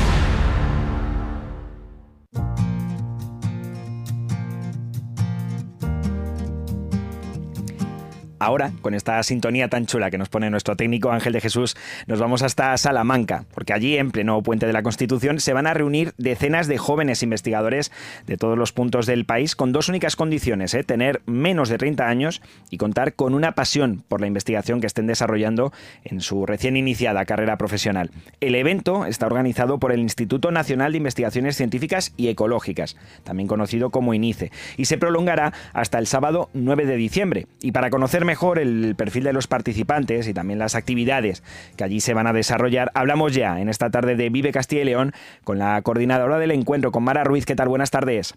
[8.41, 11.77] Ahora, con esta sintonía tan chula que nos pone nuestro técnico Ángel de Jesús,
[12.07, 15.75] nos vamos hasta Salamanca, porque allí, en pleno puente de la Constitución, se van a
[15.75, 17.91] reunir decenas de jóvenes investigadores
[18.25, 20.83] de todos los puntos del país con dos únicas condiciones, ¿eh?
[20.83, 25.05] tener menos de 30 años y contar con una pasión por la investigación que estén
[25.05, 25.71] desarrollando
[26.03, 28.09] en su recién iniciada carrera profesional.
[28.39, 33.91] El evento está organizado por el Instituto Nacional de Investigaciones Científicas y Ecológicas, también conocido
[33.91, 37.45] como INICE, y se prolongará hasta el sábado 9 de diciembre.
[37.61, 41.43] Y para conocerme mejor el perfil de los participantes y también las actividades
[41.77, 44.85] que allí se van a desarrollar, hablamos ya en esta tarde de Vive Castilla y
[44.85, 45.11] León
[45.43, 47.45] con la coordinadora del encuentro, con Mara Ruiz.
[47.45, 47.67] ¿Qué tal?
[47.67, 48.33] Buenas tardes.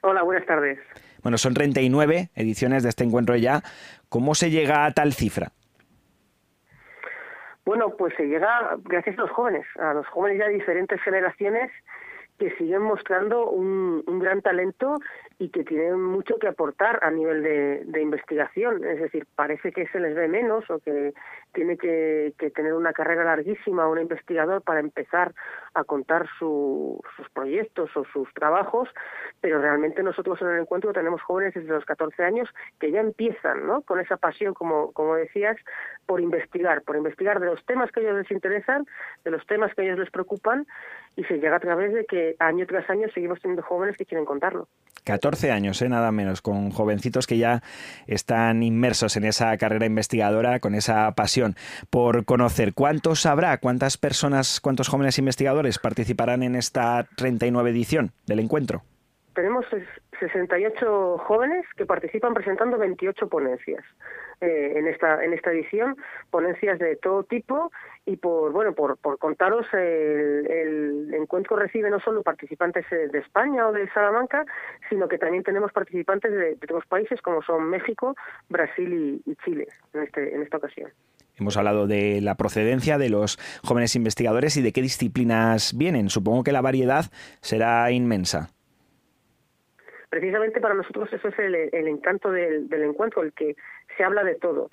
[0.00, 0.78] Hola, buenas tardes.
[1.22, 3.60] Bueno, son 39 ediciones de este encuentro ya.
[4.08, 5.48] ¿Cómo se llega a tal cifra?
[7.66, 11.70] Bueno, pues se llega gracias a los jóvenes, a los jóvenes ya de diferentes generaciones
[12.38, 14.96] que siguen mostrando un, un gran talento
[15.38, 18.84] y que tienen mucho que aportar a nivel de, de, investigación.
[18.84, 21.12] Es decir, parece que se les ve menos o que
[21.52, 25.34] tiene que, tener una carrera larguísima un investigador para empezar
[25.74, 27.00] a contar sus
[27.34, 28.88] proyectos o sus trabajos,
[29.40, 33.66] pero realmente nosotros en el encuentro tenemos jóvenes desde los 14 años que ya empiezan
[33.66, 33.82] ¿no?
[33.82, 35.56] con esa pasión, como, como decías,
[36.06, 38.86] por investigar, por investigar de los temas que a ellos les interesan,
[39.24, 40.66] de los temas que a ellos les preocupan
[41.16, 44.24] y se llega a través de que año tras año seguimos teniendo jóvenes que quieren
[44.24, 44.68] contarlo.
[45.04, 45.88] 14 años, ¿eh?
[45.88, 47.62] nada menos, con jovencitos que ya
[48.06, 51.56] están inmersos en esa carrera investigadora, con esa pasión
[51.90, 52.74] por conocer.
[52.74, 53.58] ¿Cuántos habrá?
[53.58, 58.82] ¿Cuántas personas, cuántos jóvenes investigadores participarán en esta 39 edición del encuentro?
[59.34, 59.66] Tenemos
[60.18, 63.84] 68 jóvenes que participan presentando 28 ponencias
[64.40, 65.96] eh, en esta en esta edición,
[66.30, 67.72] ponencias de todo tipo
[68.04, 73.66] y por bueno por, por contaros el, encuentro recibe no solo participantes eh, de España
[73.66, 74.44] o de Salamanca,
[74.90, 78.14] sino que también tenemos participantes de, de otros países como son México,
[78.48, 80.90] Brasil y, y Chile en este en esta ocasión.
[81.38, 86.08] Hemos hablado de la procedencia de los jóvenes investigadores y de qué disciplinas vienen.
[86.08, 87.06] Supongo que la variedad
[87.40, 88.50] será inmensa
[90.08, 91.54] precisamente para nosotros eso es el,
[91.88, 93.54] encanto del, encuentro, el que
[93.96, 94.70] se habla de todo.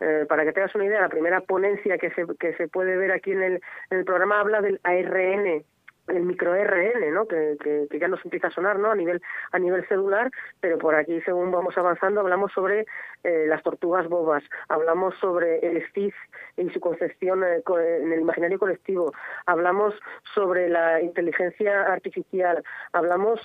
[0.00, 3.12] Eh, para que tengas una idea, la primera ponencia que se, que se puede ver
[3.12, 3.60] aquí en
[3.90, 5.64] el, programa habla del ARN,
[6.08, 7.26] el micro RN, ¿no?
[7.26, 8.90] Que, que, ya nos empieza a sonar, ¿no?
[8.90, 9.22] A nivel
[9.52, 12.84] a nivel celular, pero por aquí según vamos avanzando hablamos sobre
[13.22, 16.14] eh, las tortugas bobas, hablamos sobre el STIF
[16.56, 17.62] y su concepción eh,
[18.02, 19.12] en el imaginario colectivo,
[19.46, 19.94] hablamos
[20.34, 22.62] sobre la inteligencia artificial,
[22.92, 23.40] hablamos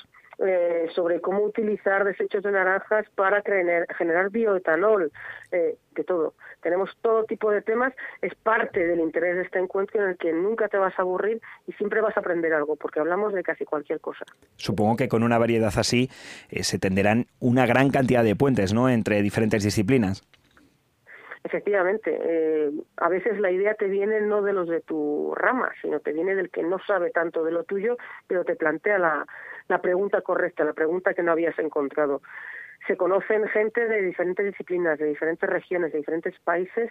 [0.46, 5.12] eh, sobre cómo utilizar desechos de naranjas para generar bioetanol,
[5.52, 6.34] eh, de todo.
[6.62, 10.32] Tenemos todo tipo de temas, es parte del interés de este encuentro en el que
[10.32, 13.66] nunca te vas a aburrir y siempre vas a aprender algo, porque hablamos de casi
[13.66, 14.26] cualquier cosa.
[14.56, 16.10] Supongo que con una variedad así
[16.50, 20.24] eh, se tenderán una gran cantidad de puentes, ¿no?, entre diferentes disciplinas.
[21.42, 26.02] Efectivamente, eh, a veces la idea te viene no de los de tu rama, sino
[26.02, 29.26] te viene del que no sabe tanto de lo tuyo, pero te plantea la,
[29.70, 32.22] la pregunta correcta, la pregunta que no habías encontrado.
[32.88, 36.90] Se conocen gente de diferentes disciplinas, de diferentes regiones, de diferentes países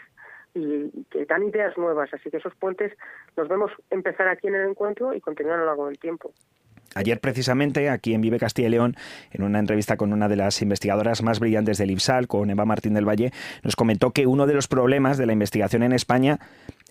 [0.55, 2.13] y que dan ideas nuevas.
[2.15, 2.93] Así que esos puentes
[3.37, 6.33] los vemos empezar aquí en el encuentro y continuar a lo largo del tiempo.
[6.95, 8.97] Ayer precisamente, aquí en Vive Castilla y León,
[9.31, 12.95] en una entrevista con una de las investigadoras más brillantes del IPSAL, con Eva Martín
[12.95, 13.31] del Valle,
[13.63, 16.39] nos comentó que uno de los problemas de la investigación en España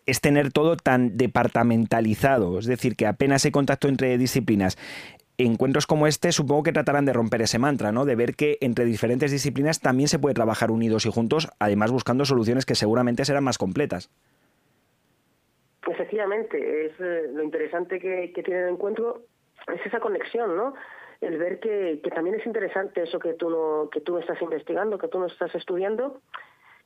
[0.05, 4.77] es tener todo tan departamentalizado, es decir, que apenas hay contacto entre disciplinas.
[5.39, 8.05] Encuentros como este supongo que tratarán de romper ese mantra, ¿no?
[8.05, 12.25] De ver que entre diferentes disciplinas también se puede trabajar unidos y juntos, además buscando
[12.25, 14.09] soluciones que seguramente serán más completas.
[15.87, 19.21] Efectivamente, es eh, lo interesante que, tiene el encuentro
[19.71, 20.73] es esa conexión, ¿no?
[21.21, 24.97] El ver que, que también es interesante eso que tú, no, que tú estás investigando,
[24.97, 26.19] que tú no estás estudiando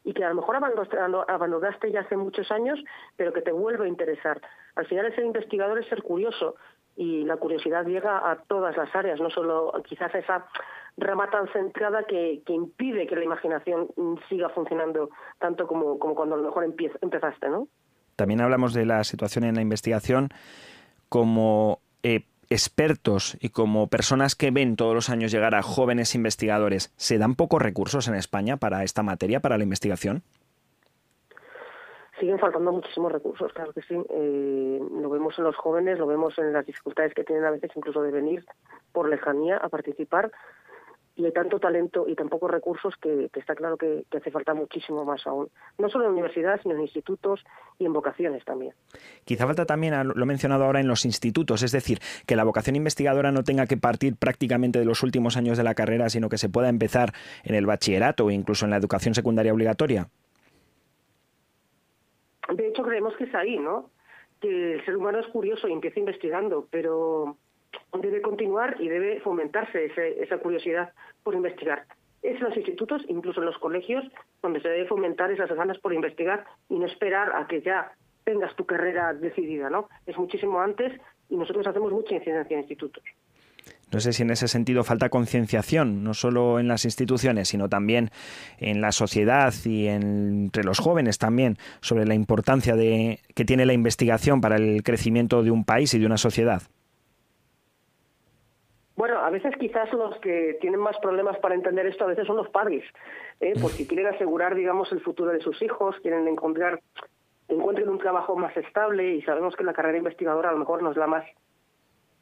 [0.03, 2.83] y que a lo mejor abandonaste ya hace muchos años,
[3.15, 4.41] pero que te vuelve a interesar.
[4.75, 6.55] Al final, ser investigador es ser curioso
[7.01, 10.45] y la curiosidad llega a todas las áreas, no solo quizás esa
[10.97, 13.87] rama tan centrada que, que impide que la imaginación
[14.29, 17.67] siga funcionando tanto como, como cuando a lo mejor empezaste, ¿no?
[18.15, 20.29] También hablamos de la situación en la investigación
[21.09, 26.93] como eh, expertos y como personas que ven todos los años llegar a jóvenes investigadores,
[26.97, 30.21] ¿se dan pocos recursos en España para esta materia, para la investigación?
[32.21, 33.95] Siguen faltando muchísimos recursos, claro que sí.
[33.95, 37.71] Eh, lo vemos en los jóvenes, lo vemos en las dificultades que tienen a veces
[37.75, 38.45] incluso de venir
[38.91, 40.31] por lejanía a participar
[41.15, 45.03] y hay tanto talento y tan pocos recursos que, está claro que, hace falta muchísimo
[45.03, 45.49] más aún.
[45.79, 47.43] No solo en universidades, sino en institutos
[47.79, 48.75] y en vocaciones también.
[49.25, 51.97] Quizá falta también, lo he mencionado ahora, en los institutos, es decir,
[52.27, 55.73] que la vocación investigadora no tenga que partir prácticamente de los últimos años de la
[55.73, 57.13] carrera, sino que se pueda empezar
[57.43, 60.07] en el bachillerato o incluso en la educación secundaria obligatoria.
[62.49, 63.89] De hecho, creemos que es ahí, ¿no?
[64.39, 67.37] Que el ser humano es curioso y empieza investigando, pero
[67.99, 71.85] debe continuar y debe fomentarse esa curiosidad por investigar.
[72.21, 74.03] Es en los institutos, incluso en los colegios,
[74.41, 77.91] donde se debe fomentar esas ganas por investigar y no esperar a que ya
[78.23, 79.89] tengas tu carrera decidida, ¿no?
[80.05, 83.03] Es muchísimo antes y nosotros hacemos mucha incidencia en institutos.
[83.91, 88.09] No sé si en ese sentido falta concienciación, no solo en las instituciones, sino también
[88.57, 93.73] en la sociedad y entre los jóvenes también, sobre la importancia de, que tiene la
[93.73, 96.61] investigación para el crecimiento de un país y de una sociedad.
[98.95, 102.35] Bueno, a veces quizás los que tienen más problemas para entender esto a veces son
[102.35, 102.83] los padres,
[103.39, 103.53] ¿eh?
[103.59, 106.79] porque quieren asegurar, digamos, el futuro de sus hijos, quieren encontrar,
[107.47, 110.91] encuentren un trabajo más estable y sabemos que la carrera investigadora a lo mejor no
[110.91, 111.25] es la más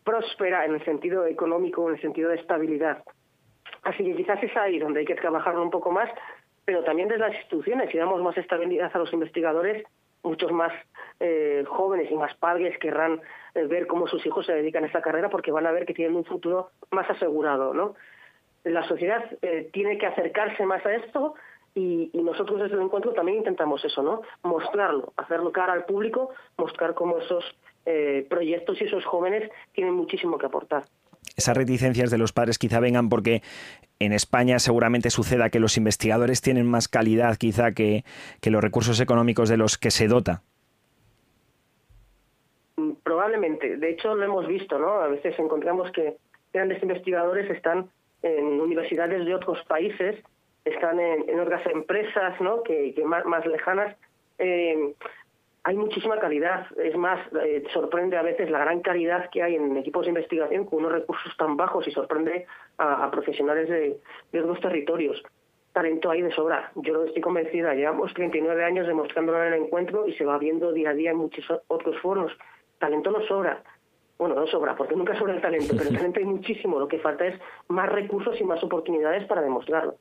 [0.10, 3.04] próspera en el sentido económico, en el sentido de estabilidad.
[3.84, 6.10] Así que quizás es ahí donde hay que trabajar un poco más,
[6.66, 9.86] pero también desde las instituciones, si damos más estabilidad a los investigadores,
[10.24, 10.74] muchos más
[11.20, 13.22] eh, jóvenes y más padres querrán
[13.54, 15.94] eh, ver cómo sus hijos se dedican a esta carrera porque van a ver que
[15.94, 17.94] tienen un futuro más asegurado, ¿no?
[18.64, 21.36] La sociedad eh, tiene que acercarse más a esto
[21.76, 24.24] y, nosotros desde el encuentro también intentamos eso, ¿no?
[24.42, 27.46] Mostrarlo, hacerlo cara al público, mostrar cómo esos
[28.30, 30.84] proyectos y esos jóvenes tienen muchísimo que aportar
[31.40, 33.42] esas reticencias de los padres quizá vengan porque
[34.00, 38.04] en España seguramente suceda que los investigadores tienen más calidad quizá que,
[38.44, 40.42] los recursos económicos de los que se dota.
[42.78, 43.78] Mm, probablemente.
[43.78, 45.02] De hecho, lo hemos visto, ¿no?
[45.02, 46.16] A veces encontramos que
[46.54, 47.90] grandes investigadores están
[48.22, 50.16] en universidades de otros países,
[50.66, 52.64] están en, otras empresas, ¿no?
[52.64, 53.96] Que, más, más lejanas.
[54.40, 54.94] Eh,
[55.70, 56.66] hay muchísima calidad.
[56.78, 60.66] Es más, eh, sorprende a veces la gran calidad que hay en equipos de investigación
[60.66, 62.48] con unos recursos tan bajos y sorprende
[62.80, 64.00] a, profesionales de,
[64.32, 65.22] de otros territorios.
[65.72, 66.72] Talento hay de sobra.
[66.74, 67.76] Yo estoy convencida.
[67.76, 71.18] Llevamos 39 años demostrándolo en el encuentro y se va viendo día a día en
[71.18, 72.32] muchos otros foros.
[72.80, 73.62] Talento no sobra.
[74.18, 76.80] bueno, no sobra, porque nunca sobra el talento, pero el talento hay muchísimo.
[76.80, 79.98] Lo que falta es más recursos y más oportunidades para demostrarlo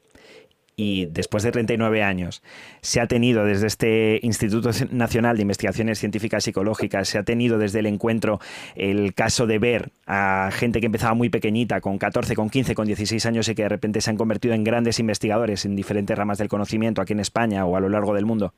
[0.78, 2.40] y después de 39 años
[2.82, 7.80] se ha tenido desde este Instituto Nacional de Investigaciones Científicas Psicológicas, se ha tenido desde
[7.80, 8.40] el encuentro
[8.76, 12.86] el caso de ver a gente que empezaba muy pequeñita, con 14, con 15, con
[12.86, 16.38] 16 años y que de repente se han convertido en grandes investigadores en diferentes ramas
[16.38, 18.54] del conocimiento aquí en España o a lo largo del mundo.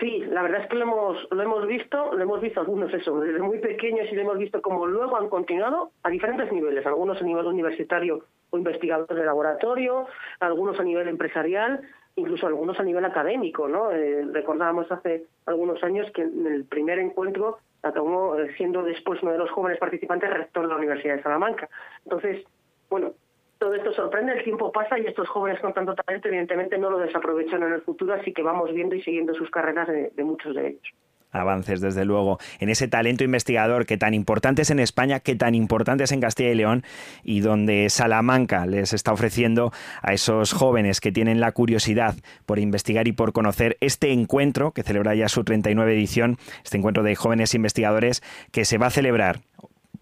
[0.00, 3.20] Sí, la verdad es que lo hemos, lo hemos visto, lo hemos visto algunos eso,
[3.20, 7.20] desde muy pequeños y lo hemos visto como luego han continuado a diferentes niveles, algunos
[7.20, 10.06] a nivel universitario o investigadores de laboratorio,
[10.40, 11.82] algunos a nivel empresarial,
[12.16, 13.92] incluso algunos a nivel académico, ¿no?
[13.92, 19.32] Eh, recordábamos hace algunos años que en el primer encuentro acabó eh, siendo después uno
[19.32, 21.68] de los jóvenes participantes rector de la Universidad de Salamanca.
[22.04, 22.42] Entonces,
[22.88, 23.12] bueno,
[23.60, 26.98] todo esto sorprende, el tiempo pasa y estos jóvenes con tanto talento evidentemente no lo
[26.98, 30.68] desaprovechan en el futuro, así que vamos viendo y siguiendo sus carreras de muchos de
[30.68, 30.94] ellos.
[31.32, 35.54] Avances, desde luego, en ese talento investigador que tan importante es en España, que tan
[35.54, 36.82] importante es en Castilla y León,
[37.22, 42.14] y donde Salamanca les está ofreciendo a esos jóvenes que tienen la curiosidad
[42.46, 47.04] por investigar y por conocer este encuentro, que celebra ya su 39 edición, este encuentro
[47.04, 49.40] de jóvenes investigadores, que se va a celebrar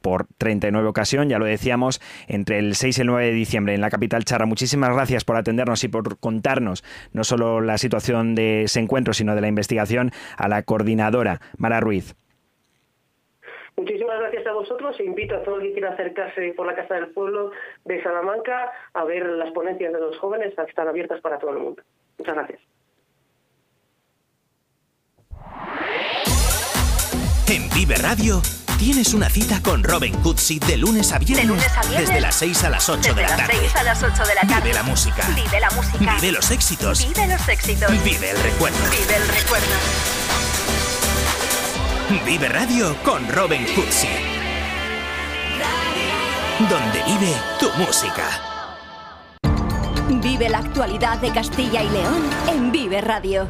[0.00, 3.80] por 39 ocasión, ya lo decíamos, entre el 6 y el 9 de diciembre en
[3.80, 4.46] la capital charra.
[4.46, 9.34] Muchísimas gracias por atendernos y por contarnos no solo la situación de ese encuentro, sino
[9.34, 12.14] de la investigación a la coordinadora Mara Ruiz.
[13.76, 16.94] Muchísimas gracias a vosotros e invito a todo el que quiera acercarse por la Casa
[16.94, 17.52] del Pueblo
[17.84, 21.58] de Salamanca a ver las ponencias de los jóvenes que están abiertas para todo el
[21.58, 21.82] mundo.
[22.18, 22.60] Muchas gracias.
[27.48, 28.42] En Vive Radio
[28.78, 31.60] Tienes una cita con Robin Cootsy de lunes a viernes.
[31.90, 33.54] Desde las 6 a las 8 de la tarde.
[33.74, 34.60] a las 8 de la tarde.
[34.62, 35.28] Vive la música.
[35.34, 36.14] Vive la música.
[36.14, 37.08] Vive los éxitos.
[37.08, 37.90] Vive los éxitos.
[38.04, 38.78] Vive el recuerdo.
[38.88, 39.66] Vive el recuerdo.
[42.24, 44.08] Vive Radio con Robin Cootsy.
[46.70, 48.28] Donde vive tu música.
[50.08, 53.48] Vive la actualidad de Castilla y León en Vive Radio.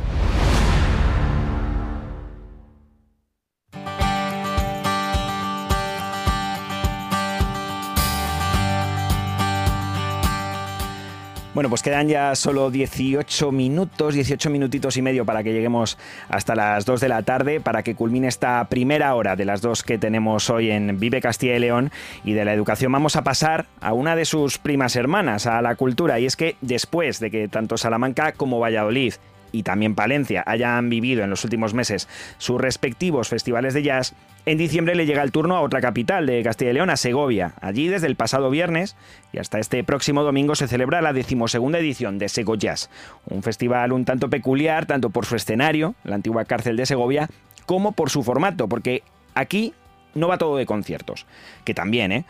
[11.58, 15.98] Bueno, pues quedan ya solo 18 minutos, 18 minutitos y medio para que lleguemos
[16.28, 19.82] hasta las 2 de la tarde, para que culmine esta primera hora de las dos
[19.82, 21.90] que tenemos hoy en Vive Castilla y León
[22.22, 22.92] y de la educación.
[22.92, 26.54] Vamos a pasar a una de sus primas hermanas, a la cultura, y es que
[26.60, 29.14] después de que tanto Salamanca como Valladolid
[29.52, 34.14] y también Palencia hayan vivido en los últimos meses sus respectivos festivales de jazz,
[34.46, 37.52] en diciembre le llega el turno a otra capital de Castilla y León, a Segovia.
[37.60, 38.96] Allí desde el pasado viernes
[39.32, 42.88] y hasta este próximo domingo se celebra la decimosegunda edición de Sego Jazz,
[43.26, 47.28] un festival un tanto peculiar tanto por su escenario, la antigua cárcel de Segovia,
[47.66, 49.02] como por su formato, porque
[49.34, 49.74] aquí
[50.14, 51.26] no va todo de conciertos,
[51.64, 52.24] que también, ¿eh?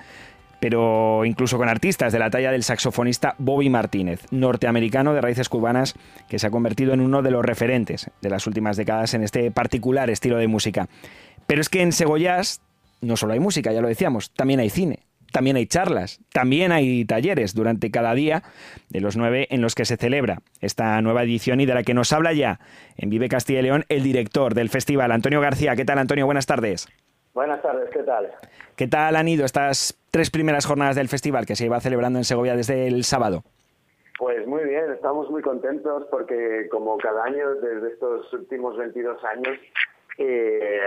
[0.61, 5.94] Pero incluso con artistas de la talla del saxofonista Bobby Martínez, norteamericano de raíces cubanas,
[6.28, 9.50] que se ha convertido en uno de los referentes de las últimas décadas en este
[9.50, 10.88] particular estilo de música.
[11.46, 12.61] Pero es que en Segoyas
[13.00, 15.00] no solo hay música, ya lo decíamos, también hay cine,
[15.32, 18.42] también hay charlas, también hay talleres durante cada día
[18.88, 21.94] de los nueve en los que se celebra esta nueva edición y de la que
[21.94, 22.61] nos habla ya
[22.96, 25.76] en Vive Castilla y León el director del festival, Antonio García.
[25.76, 26.26] ¿Qué tal, Antonio?
[26.26, 26.88] Buenas tardes.
[27.34, 28.26] Buenas tardes, ¿qué tal?
[28.74, 32.24] ¿Qué tal han ido estas tres primeras jornadas del festival que se iba celebrando en
[32.24, 33.42] Segovia desde el sábado?
[34.18, 39.59] Pues muy bien, estamos muy contentos porque como cada año desde estos últimos 22 años
[40.18, 40.80] eh,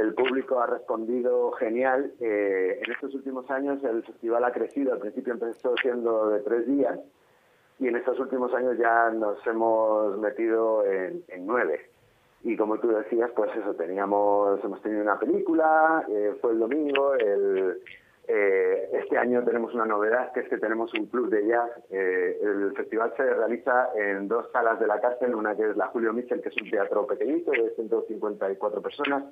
[0.00, 2.12] el público ha respondido genial.
[2.20, 6.66] Eh, en estos últimos años el festival ha crecido, al principio empezó siendo de tres
[6.66, 6.98] días
[7.78, 11.90] y en estos últimos años ya nos hemos metido en nueve
[12.42, 17.14] y como tú decías, pues eso, teníamos, hemos tenido una película, eh, fue el domingo,
[17.14, 17.80] el,
[18.30, 21.70] eh, este año tenemos una novedad, que es que tenemos un club de jazz.
[21.90, 25.86] Eh, el festival se realiza en dos salas de la cárcel, una que es la
[25.86, 29.24] Julio Mitchell, que es un teatro pequeñito de 154 personas,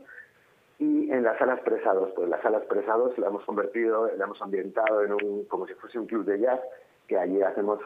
[0.79, 5.03] y en las salas Presados, pues las salas Presados la hemos convertido, la hemos ambientado
[5.05, 6.61] en un, como si fuese un club de jazz,
[7.07, 7.79] que allí hacemos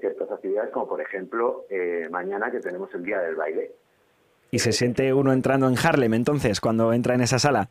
[0.00, 1.66] ciertas actividades, como por ejemplo
[2.10, 3.72] mañana que tenemos el Día del Baile.
[4.50, 7.68] ¿Y se siente uno entrando en Harlem entonces cuando entra en esa sala?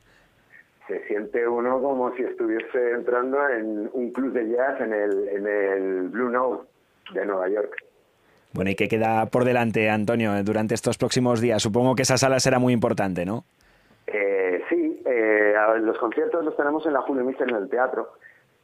[0.88, 5.48] Se siente uno como si estuviese entrando en un club de jazz en el, en
[5.48, 6.68] el Blue Note
[7.14, 7.76] de Nueva York.
[8.54, 11.62] Bueno, ¿y qué queda por delante, Antonio, durante estos próximos días?
[11.62, 13.44] Supongo que esa sala será muy importante, ¿no?
[14.08, 18.14] Eh, sí, eh, los conciertos los tenemos en la Julio Mitchell en el teatro.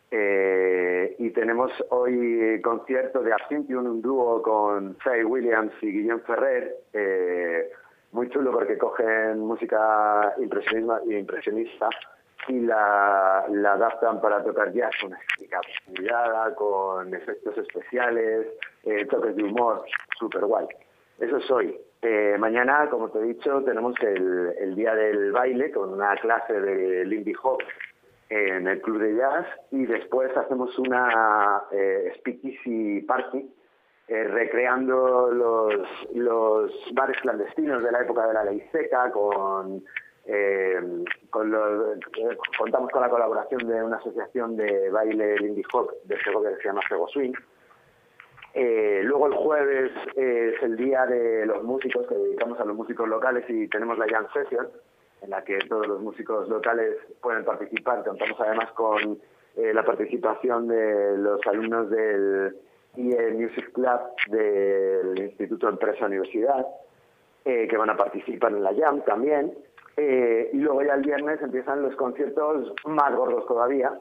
[0.09, 6.76] Eh, y tenemos hoy concierto de Absinthium, un dúo con Faye Williams y Guillaume Ferrer,
[8.12, 11.89] muy chulo porque cogen música impresionista
[12.47, 18.47] y la, la adaptan para tocar jazz con estética cuidada, con efectos especiales,
[18.84, 19.84] eh, toques de humor,
[20.18, 20.68] súper guay.
[21.20, 21.80] Eso soy.
[22.01, 26.59] Eh, mañana, como te he dicho, tenemos el, el día del baile con una clase
[26.59, 27.59] de Lindy Hop
[28.30, 33.53] en el club de jazz y después hacemos una eh, speakeasy party
[34.12, 39.86] eh, recreando los, los bares clandestinos de la época de la ley seca con
[40.26, 45.93] eh, con los, eh, contamos con la colaboración de una asociación de baile Lindy Hop
[46.03, 47.32] de Segovia que se llama Sego Swing.
[48.53, 53.45] Luego el jueves es el día de los músicos que dedicamos a los músicos locales
[53.47, 54.68] y tenemos la Jam Session
[55.22, 58.03] en la que todos los músicos locales pueden participar.
[58.03, 59.22] Contamos además con
[59.55, 62.57] la participación de los alumnos del
[62.96, 66.66] IE Music Club del Instituto Empresa Universidad,
[67.46, 69.54] eh, que van a participar en la Jam también.
[69.98, 73.92] Eh, y luego ya el viernes empiezan los conciertos más gordos todavía,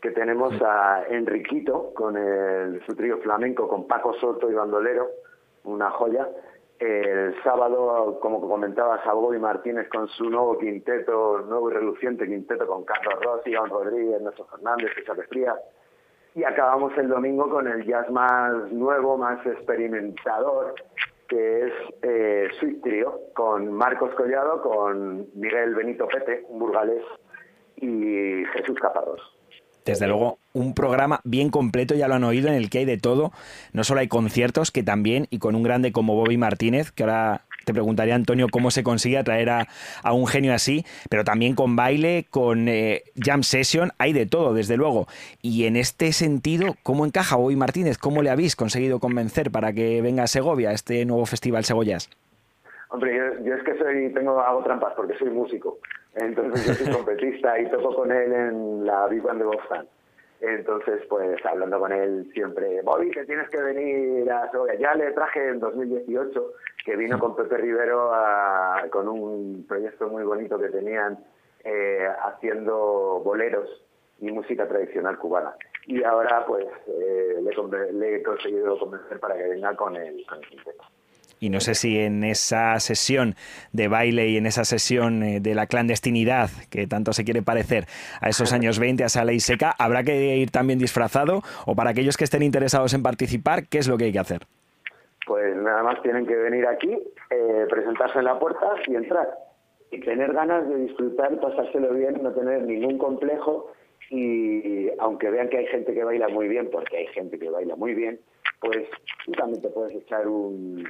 [0.00, 5.08] que tenemos a Enriquito con el, su trío flamenco, con Paco Soto y Bandolero,
[5.64, 6.28] una joya.
[6.78, 12.66] El sábado, como comentaba, Sabo y Martínez con su nuevo quinteto, nuevo y reluciente quinteto
[12.66, 15.56] con Carlos Rossi, Iván Rodríguez, Nelson Fernández, César Frías.
[16.34, 20.74] Y acabamos el domingo con el jazz más nuevo, más experimentador,
[21.28, 21.72] que es
[22.02, 27.02] eh, Sweet Trio, con Marcos Collado, con Miguel Benito Pete, un burgalés,
[27.76, 29.20] y Jesús Caparrós.
[29.84, 32.98] Desde luego, un programa bien completo, ya lo han oído, en el que hay de
[32.98, 33.32] todo.
[33.72, 37.46] No solo hay conciertos, que también, y con un grande como Bobby Martínez, que ahora
[37.64, 39.68] te preguntaría, Antonio, cómo se consigue atraer a,
[40.02, 44.54] a un genio así, pero también con baile, con eh, jam session, hay de todo,
[44.54, 45.06] desde luego.
[45.40, 47.98] Y en este sentido, ¿cómo encaja Bobby Martínez?
[47.98, 52.10] ¿Cómo le habéis conseguido convencer para que venga a Segovia, a este nuevo festival Segoyas?
[52.88, 55.78] Hombre, yo, yo, es que soy, tengo, hago trampas porque soy músico.
[56.14, 59.86] Entonces yo soy trompetista y toco con él en la Big Band de Boston.
[60.42, 64.50] Entonces, pues hablando con él siempre, Bobby, que tienes que venir a.
[64.76, 66.52] Ya le traje en 2018,
[66.84, 71.24] que vino con Pepe Rivero a, con un proyecto muy bonito que tenían
[71.62, 73.68] eh, haciendo boleros
[74.18, 75.54] y música tradicional cubana.
[75.86, 80.38] Y ahora, pues, eh, le, le, he conseguido convencer para que venga con el, con
[80.38, 80.82] el quinteto
[81.42, 83.34] y no sé si en esa sesión
[83.72, 87.86] de baile y en esa sesión eh, de la clandestinidad que tanto se quiere parecer
[88.20, 91.90] a esos años 20, a esa ley seca, habrá que ir también disfrazado o para
[91.90, 94.42] aquellos que estén interesados en participar, ¿qué es lo que hay que hacer?
[95.26, 96.92] Pues nada más tienen que venir aquí,
[97.30, 99.28] eh, presentarse en la puerta y entrar.
[99.90, 103.72] Y tener ganas de disfrutar, pasárselo bien, no tener ningún complejo
[104.10, 107.76] y aunque vean que hay gente que baila muy bien, porque hay gente que baila
[107.76, 108.20] muy bien,
[108.60, 108.88] pues
[109.24, 110.84] tú también te puedes echar un,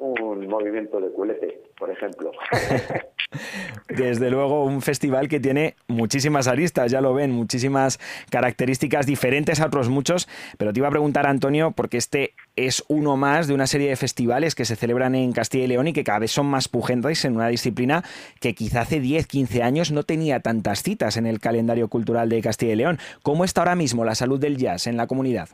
[0.00, 2.32] un movimiento de culete, por ejemplo.
[3.88, 9.66] Desde luego, un festival que tiene muchísimas aristas, ya lo ven, muchísimas características diferentes a
[9.66, 10.26] otros muchos,
[10.56, 13.96] pero te iba a preguntar, Antonio, porque este es uno más de una serie de
[13.96, 17.24] festivales que se celebran en Castilla y León y que cada vez son más pugentes
[17.24, 18.02] en una disciplina
[18.40, 22.40] que quizá hace 10, 15 años no tenía tantas citas en el calendario cultural de
[22.40, 22.98] Castilla y León.
[23.22, 25.50] ¿Cómo está ahora mismo la salud del jazz en la comunidad?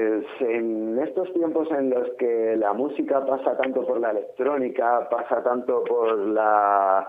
[0.00, 5.42] Pues en estos tiempos en los que la música pasa tanto por la electrónica, pasa
[5.42, 7.06] tanto por la,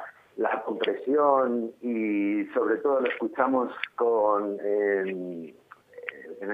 [0.66, 5.54] compresión y sobre todo lo escuchamos con en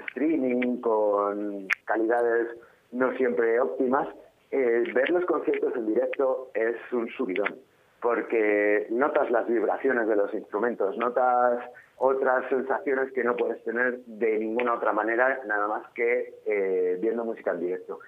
[0.09, 2.49] streaming, con calidades
[2.91, 4.07] no siempre óptimas,
[4.51, 7.55] eh, ver los conciertos en directo es un subidón,
[7.99, 11.63] porque notas las vibraciones de los instrumentos, notas
[11.97, 17.25] otras sensaciones que no puedes tener de ninguna otra manera, nada más que eh, viendo
[17.25, 17.99] música en directo.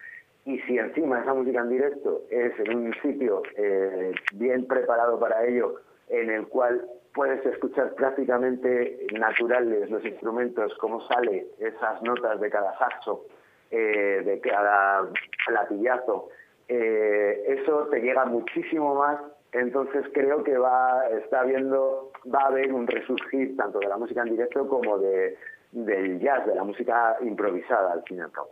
[0.45, 5.45] Y si encima esa música en directo es en un sitio eh, bien preparado para
[5.45, 5.75] ello,
[6.07, 12.77] en el cual puedes escuchar prácticamente naturales los instrumentos, cómo sale esas notas de cada
[12.77, 13.25] saxo,
[13.71, 15.07] eh, de cada
[15.47, 16.29] platillazo,
[16.67, 19.19] eh, eso te llega muchísimo más
[19.51, 24.21] entonces creo que va, está viendo, va a haber un resurgir tanto de la música
[24.21, 25.37] en directo como de,
[25.71, 28.49] del jazz, de la música improvisada al fin y al cabo.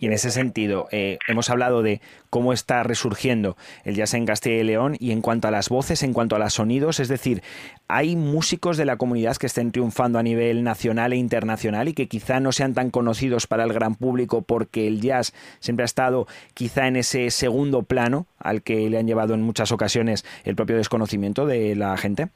[0.00, 4.56] Y en ese sentido, eh, hemos hablado de cómo está resurgiendo el jazz en Castilla
[4.56, 7.42] y León y en cuanto a las voces, en cuanto a los sonidos, es decir,
[7.86, 12.08] hay músicos de la comunidad que estén triunfando a nivel nacional e internacional y que
[12.08, 16.26] quizá no sean tan conocidos para el gran público porque el jazz siempre ha estado
[16.54, 20.78] quizá en ese segundo plano al que le han llevado en muchas ocasiones el propio
[20.78, 22.30] desconocimiento de la gente.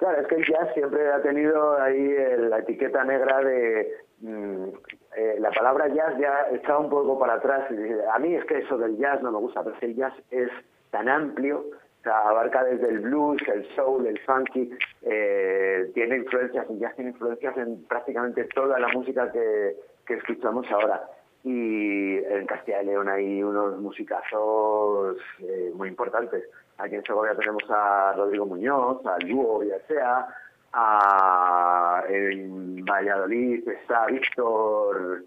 [0.00, 2.16] Claro, es que el jazz siempre ha tenido ahí
[2.48, 4.68] la etiqueta negra de mm,
[5.14, 7.68] eh, la palabra jazz ya está un poco para atrás.
[8.10, 10.50] A mí es que eso del jazz no me gusta, pero es el jazz es
[10.90, 14.70] tan amplio, o sea, abarca desde el blues, el soul, el funky,
[15.02, 19.76] eh, tiene influencias, ya tiene influencias en prácticamente toda la música que,
[20.06, 21.04] que escuchamos ahora.
[21.44, 26.42] Y en Castilla y León hay unos musicazos eh, muy importantes.
[26.80, 30.26] Aquí en Segovia tenemos a Rodrigo Muñoz, a Lugo Villasea,
[30.72, 35.24] a, en Valladolid está Víctor,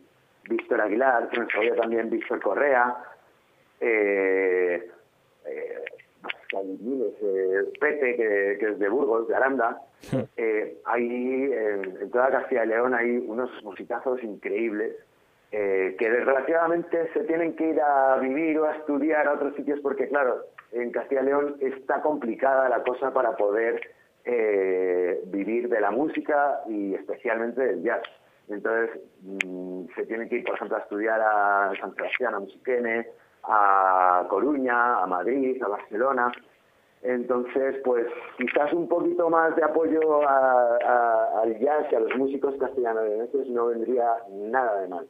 [0.50, 2.96] Víctor Aguilar, en Segovia también Víctor Correa.
[3.80, 4.90] Eh,
[5.46, 5.84] eh,
[6.54, 9.80] eh, Pepe, que, que, es de Burgos, de Aranda.
[10.38, 14.96] Eh, hay, en, toda Castilla y León hay unos musicazos increíbles
[15.52, 19.80] eh, que desgraciadamente se tienen que ir a vivir o a estudiar a otros sitios
[19.82, 23.82] porque, claro, en Castilla y León está complicada la cosa para poder
[24.26, 28.04] eh, vivir de la música y especialmente del jazz.
[28.50, 33.08] Entonces, mm, se tienen que ir, por ejemplo, a estudiar a San Sebastián, a Musiquene,
[33.44, 36.32] a Coruña, a Madrid, a Barcelona.
[37.02, 38.08] Entonces, pues
[38.38, 43.04] quizás un poquito más de apoyo al jazz y a los músicos castellanos
[43.50, 45.08] no vendría nada de mal.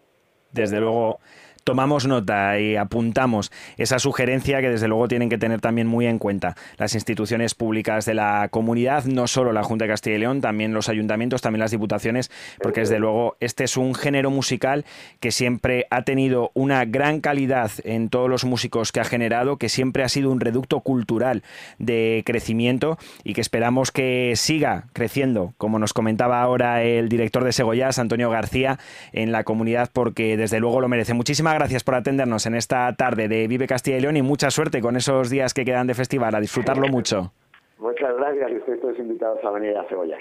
[0.51, 1.20] Desde luego,
[1.64, 6.20] tomamos nota y apuntamos esa sugerencia que desde luego tienen que tener también muy en
[6.20, 10.41] cuenta las instituciones públicas de la comunidad, no solo la Junta de Castilla y León,
[10.41, 14.86] también los ayuntamientos, también las diputaciones, porque desde luego este es un género musical
[15.20, 19.70] que siempre ha tenido una gran calidad en todos los músicos que ha generado, que
[19.70, 21.43] siempre ha sido un reducto cultural
[21.80, 27.53] de crecimiento y que esperamos que siga creciendo, como nos comentaba ahora el director de
[27.53, 28.80] Segoyas, Antonio García,
[29.11, 31.14] en la comunidad, porque desde luego lo merece.
[31.14, 34.82] Muchísimas gracias por atendernos en esta tarde de Vive Castilla y León y mucha suerte
[34.82, 36.36] con esos días que quedan de festival.
[36.36, 37.34] A disfrutarlo mucho.
[37.78, 40.18] Muchas gracias y ustedes todos invitados a venir a Cebolla.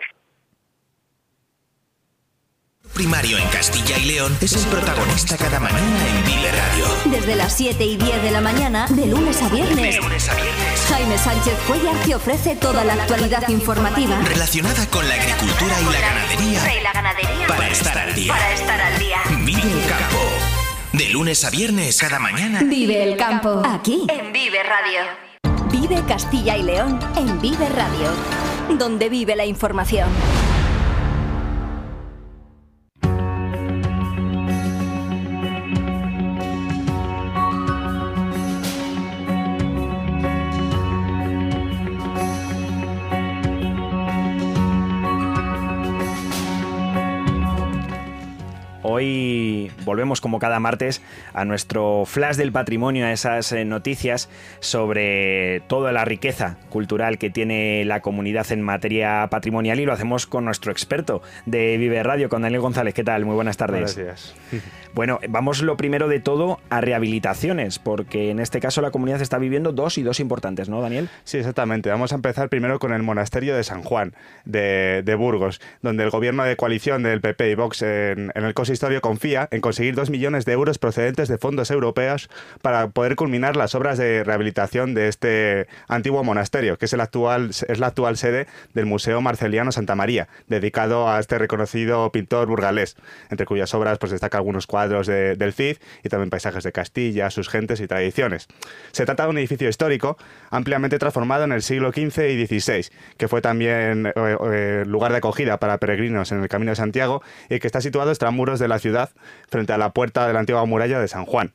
[2.94, 6.84] Primario en Castilla y León es el protagonista cada mañana en Vive Radio.
[7.16, 9.96] Desde las 7 y 10 de la mañana, de lunes a viernes.
[9.96, 10.86] De lunes a viernes.
[10.88, 16.00] Jaime Sánchez Cuellar te ofrece toda la actualidad informativa relacionada con la agricultura y la
[16.00, 16.80] ganadería.
[16.80, 17.46] Y la ganadería.
[17.46, 18.32] Para estar al día.
[18.32, 19.18] Para estar al día.
[19.46, 20.41] Vive el campo.
[20.92, 22.62] De lunes a viernes, cada mañana.
[22.62, 23.62] Vive el campo.
[23.64, 24.06] Aquí.
[24.08, 25.00] En Vive Radio.
[25.70, 28.10] Vive Castilla y León en Vive Radio.
[28.78, 30.10] Donde vive la información.
[48.92, 51.00] Hoy volvemos como cada martes
[51.32, 54.28] a nuestro flash del patrimonio, a esas eh, noticias
[54.60, 60.26] sobre toda la riqueza cultural que tiene la comunidad en materia patrimonial y lo hacemos
[60.26, 62.92] con nuestro experto de Vive Radio, con Daniel González.
[62.92, 63.24] ¿Qué tal?
[63.24, 63.96] Muy buenas tardes.
[63.96, 64.34] Gracias.
[64.94, 69.38] Bueno, vamos lo primero de todo a rehabilitaciones, porque en este caso la comunidad está
[69.38, 71.08] viviendo dos y dos importantes, ¿no, Daniel?
[71.24, 71.88] Sí, exactamente.
[71.88, 74.14] Vamos a empezar primero con el monasterio de San Juan,
[74.44, 79.48] de, Burgos, donde el gobierno de coalición del PP y Vox en, el consistorio confía
[79.50, 82.28] en conseguir dos millones de euros procedentes de fondos europeos
[82.60, 87.48] para poder culminar las obras de rehabilitación de este antiguo monasterio, que es, el actual,
[87.48, 92.96] es la actual sede del Museo Marceliano Santa María, dedicado a este reconocido pintor burgalés,
[93.30, 97.48] entre cuyas obras pues, destaca algunos cuadros del Cid y también paisajes de Castilla, sus
[97.48, 98.48] gentes y tradiciones.
[98.92, 100.16] Se trata de un edificio histórico
[100.50, 104.12] ampliamente transformado en el siglo XV y XVI, que fue también eh,
[104.52, 108.10] eh, lugar de acogida para peregrinos en el Camino de Santiago y que está situado
[108.10, 109.10] extramuros de la ciudad
[109.48, 111.52] frente a la puerta de la antigua muralla de San Juan.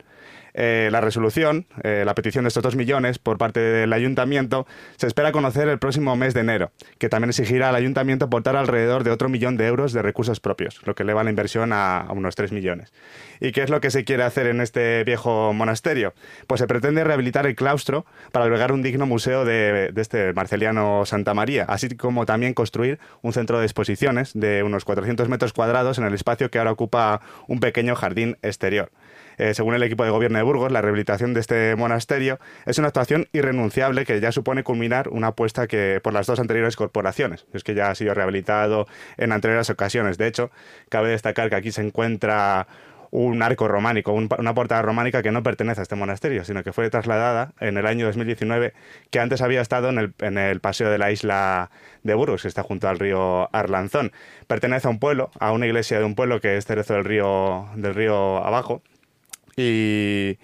[0.60, 5.06] Eh, la resolución, eh, la petición de estos dos millones por parte del ayuntamiento, se
[5.06, 9.12] espera conocer el próximo mes de enero, que también exigirá al ayuntamiento aportar alrededor de
[9.12, 12.52] otro millón de euros de recursos propios, lo que eleva la inversión a, unos tres
[12.52, 12.92] millones.
[13.40, 16.16] ¿Y qué es lo que se quiere hacer en este viejo monasterio?
[16.48, 21.06] Pues se pretende rehabilitar el claustro para albergar un digno museo de, de este Marceliano
[21.06, 26.00] Santa María, así como también construir un centro de exposiciones de unos 400 metros cuadrados
[26.00, 28.90] en el espacio que ahora ocupa un pequeño jardín exterior.
[29.38, 32.88] Eh, según el equipo de gobierno de Burgos, la rehabilitación de este monasterio es una
[32.88, 37.46] actuación irrenunciable que ya supone culminar una apuesta que por las dos anteriores corporaciones.
[37.54, 40.18] Es que ya ha sido rehabilitado en anteriores ocasiones.
[40.18, 40.52] De hecho,
[40.90, 42.68] cabe destacar que aquí se encuentra
[43.12, 46.90] un arco románico, una portada románica que no pertenece a este monasterio, sino que fue
[46.90, 48.74] trasladada en el año 2019,
[49.10, 51.72] que antes había estado en el, paseo de la isla
[52.04, 54.12] de Burgos, que está junto al río Arlanzón.
[54.48, 57.68] Pertenece a un pueblo, a una iglesia de un pueblo que es Cerezo del Río,
[57.76, 58.82] del río Abajo,
[59.58, 60.38] y,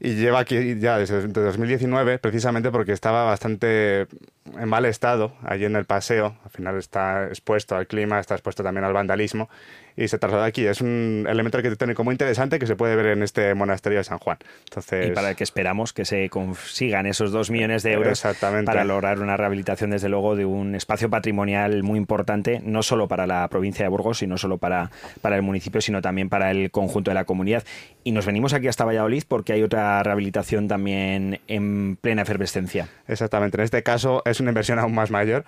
[0.00, 4.06] lleva aquí ya desde 2019 precisamente porque estaba bastante
[4.54, 8.62] en mal estado allí en el paseo, al final está expuesto al clima, está expuesto
[8.62, 9.48] también al vandalismo
[9.96, 10.66] y se trasladó aquí.
[10.66, 14.18] Es un elemento arquitectónico muy interesante que se puede ver en este monasterio de San
[14.18, 14.38] Juan.
[14.64, 18.22] Entonces, y para el que esperamos que se consigan esos dos millones de euros
[18.64, 23.26] para lograr una rehabilitación, desde luego, de un espacio patrimonial muy importante, no solo para
[23.26, 24.90] la provincia de Burgos, sino solo para,
[25.20, 27.64] para el municipio, sino también para el conjunto de la comunidad.
[28.02, 32.88] Y nos venimos aquí hasta Valladolid porque hay otra rehabilitación también en plena efervescencia.
[33.08, 33.56] Exactamente.
[33.56, 35.44] En este caso es una inversión aún más mayor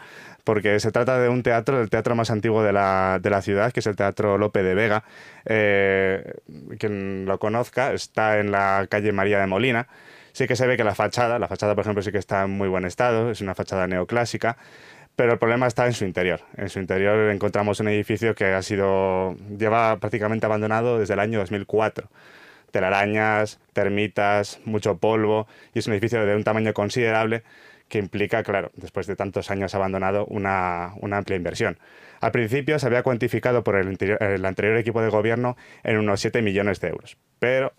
[0.47, 3.73] porque se trata de un teatro, el teatro más antiguo de la, de la ciudad,
[3.73, 5.05] que es el Teatro Lope de Vega.
[5.45, 6.35] Eh,
[6.79, 9.89] quien lo conozca, está en la calle María de Molina.
[10.33, 12.51] Sí que se ve que la fachada, la fachada por ejemplo sí que está en
[12.51, 14.59] muy buen estado, es una fachada neoclásica,
[15.17, 16.41] pero el problema está en su interior.
[16.57, 21.39] En su interior encontramos un edificio que ha sido, lleva prácticamente abandonado desde el año
[21.39, 22.09] 2004
[22.71, 27.43] telarañas, termitas, mucho polvo, y es un edificio de un tamaño considerable
[27.89, 31.79] que implica, claro, después de tantos años abandonado, una, amplia inversión.
[32.21, 36.43] Al principio se había cuantificado por el, el anterior equipo de gobierno en unos 7
[36.43, 37.73] millones de euros, pero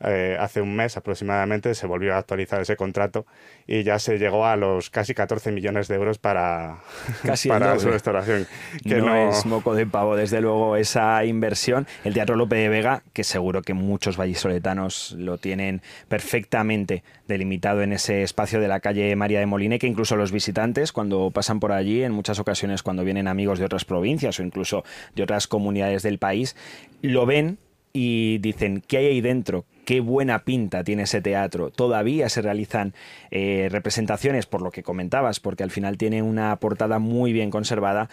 [0.00, 3.26] eh, hace un mes aproximadamente se volvió a actualizar ese contrato
[3.66, 6.78] y ya se llegó a los casi 14 millones de euros para,
[7.48, 8.46] para su restauración.
[8.84, 11.86] Que no, es moco de pavo, desde luego, esa inversión.
[12.04, 17.92] El Teatro Lope de Vega, que seguro que muchos vallisoletanos lo tienen perfectamente delimitado en
[17.92, 21.72] ese espacio de la calle María de Moline, que incluso los visitantes, cuando pasan por
[21.72, 24.84] allí, en muchas ocasiones cuando vienen amigos de otras provincias o incluso
[25.14, 26.56] de otras comunidades del país,
[27.02, 27.58] lo ven
[27.92, 29.64] y dicen, ¿qué hay ahí dentro?
[29.88, 31.70] Qué buena pinta tiene ese teatro.
[31.70, 32.92] Todavía se realizan
[33.30, 38.10] eh, representaciones, por lo que comentabas, porque al final tiene una portada muy bien conservada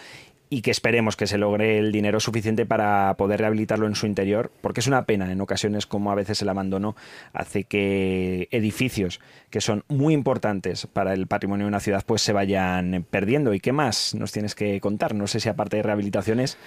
[0.50, 4.52] y que esperemos que se logre el dinero suficiente para poder rehabilitarlo en su interior,
[4.62, 6.96] porque es una pena en ocasiones como a veces el abandono
[7.34, 9.20] hace que edificios
[9.50, 13.54] que son muy importantes para el patrimonio de una ciudad pues se vayan perdiendo.
[13.54, 15.16] ¿Y qué más nos tienes que contar?
[15.16, 16.58] No sé si aparte de rehabilitaciones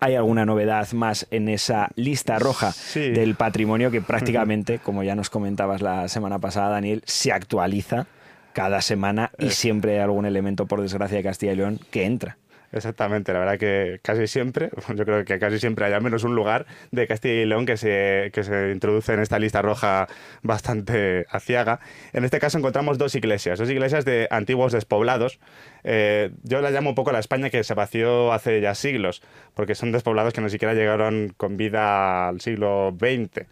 [0.00, 5.28] ¿Hay alguna novedad más en esa lista roja del patrimonio que prácticamente, como ya nos
[5.28, 8.06] comentabas la semana pasada, Daniel, se actualiza
[8.52, 12.38] cada semana y siempre hay algún elemento, por desgracia, de Castilla y León que entra?
[12.70, 16.34] Exactamente, la verdad que casi siempre, yo creo que casi siempre hay al menos un
[16.34, 20.06] lugar de Castilla y León que se, que se introduce en esta lista roja
[20.42, 21.80] bastante aciaga.
[22.12, 25.40] En este caso encontramos dos iglesias, dos iglesias de antiguos despoblados.
[25.82, 29.22] Eh, yo la llamo un poco la España que se vació hace ya siglos,
[29.54, 33.46] porque son despoblados que no siquiera llegaron con vida al siglo XX,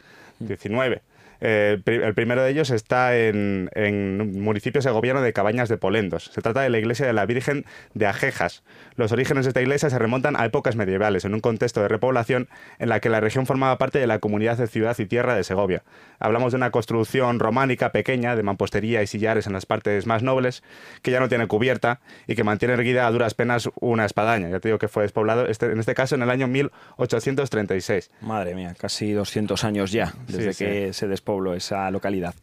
[0.47, 1.01] XIX.
[1.41, 6.31] Eh, el primero de ellos está en, en un municipio segoviano de Cabañas de Polendos.
[6.33, 7.65] Se trata de la iglesia de la Virgen
[7.95, 8.63] de Ajejas.
[8.97, 12.49] Los orígenes de esta iglesia se remontan a épocas medievales, en un contexto de repoblación
[12.79, 15.45] en la que la región formaba parte de la comunidad de ciudad y tierra de
[15.45, 15.83] Segovia.
[16.19, 20.63] Hablamos de una construcción románica pequeña, de mampostería y sillares en las partes más nobles,
[21.03, 24.49] que ya no tiene cubierta y que mantiene erguida a duras penas una espadaña.
[24.49, 28.11] Ya te digo que fue despoblado, este, en este caso en el año 1836.
[28.23, 32.35] Madre mía, casi 200 años ya desde que se despobló pueblo, esa localidad.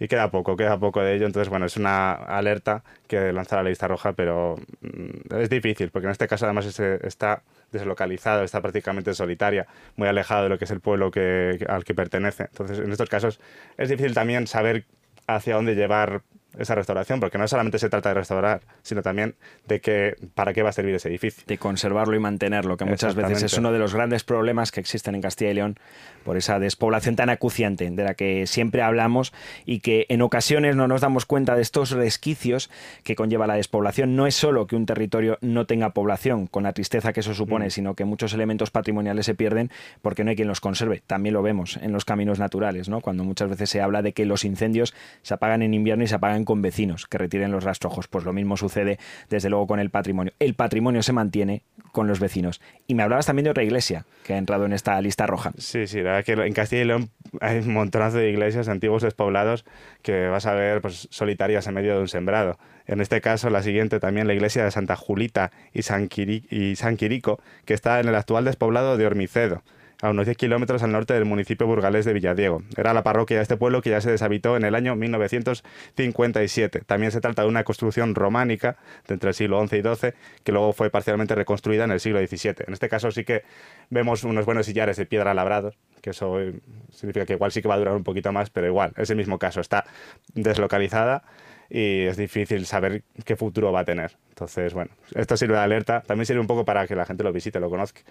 [0.00, 1.26] Y queda poco, queda poco de ello.
[1.26, 6.06] Entonces, bueno, es una alerta que lanza la lista roja, pero mm, es difícil, porque
[6.06, 9.66] en este caso además está deslocalizado, está prácticamente solitaria,
[9.96, 12.44] muy alejado de lo que es el pueblo que, al que pertenece.
[12.44, 13.40] Entonces, en estos casos
[13.78, 14.84] es difícil también saber
[15.28, 16.22] hacia dónde llevar
[16.58, 19.34] esa restauración, porque no solamente se trata de restaurar, sino también
[19.66, 21.44] de que para qué va a servir ese edificio.
[21.46, 25.14] De conservarlo y mantenerlo, que muchas veces es uno de los grandes problemas que existen
[25.14, 25.78] en Castilla y León
[26.24, 29.32] por esa despoblación tan acuciante de la que siempre hablamos
[29.66, 32.70] y que en ocasiones no nos damos cuenta de estos resquicios
[33.02, 34.16] que conlleva la despoblación.
[34.16, 37.66] No es solo que un territorio no tenga población, con la tristeza que eso supone,
[37.66, 37.70] mm.
[37.70, 39.70] sino que muchos elementos patrimoniales se pierden
[40.02, 41.02] porque no hay quien los conserve.
[41.06, 43.00] También lo vemos en los caminos naturales, ¿no?
[43.00, 46.14] cuando muchas veces se habla de que los incendios se apagan en invierno y se
[46.14, 48.08] apagan con vecinos que retiren los rastrojos.
[48.08, 48.98] Pues lo mismo sucede
[49.30, 50.32] desde luego con el patrimonio.
[50.38, 52.60] El patrimonio se mantiene con los vecinos.
[52.86, 55.52] Y me hablabas también de otra iglesia que ha entrado en esta lista roja.
[55.58, 59.02] Sí, sí, la verdad que en Castilla y León hay un montonazo de iglesias antiguos
[59.02, 59.64] despoblados
[60.02, 62.58] que vas a ver pues, solitarias en medio de un sembrado.
[62.86, 66.96] En este caso, la siguiente también, la iglesia de Santa Julita y San, y San
[66.96, 69.62] Quirico, que está en el actual despoblado de Ormicedo
[70.04, 72.62] a unos 10 kilómetros al norte del municipio burgalés de Villadiego.
[72.76, 76.82] Era la parroquia de este pueblo que ya se deshabitó en el año 1957.
[76.84, 78.76] También se trata de una construcción románica
[79.08, 80.12] de entre el siglo XI y XII
[80.44, 82.66] que luego fue parcialmente reconstruida en el siglo XVII.
[82.66, 83.44] En este caso sí que
[83.88, 86.52] vemos unos buenos sillares de piedra labrados, que eso eh,
[86.90, 89.16] significa que igual sí que va a durar un poquito más, pero igual, es el
[89.16, 89.86] mismo caso, está
[90.34, 91.22] deslocalizada
[91.70, 94.18] y es difícil saber qué futuro va a tener.
[94.28, 97.32] Entonces, bueno, esto sirve de alerta, también sirve un poco para que la gente lo
[97.32, 98.02] visite, lo conozca.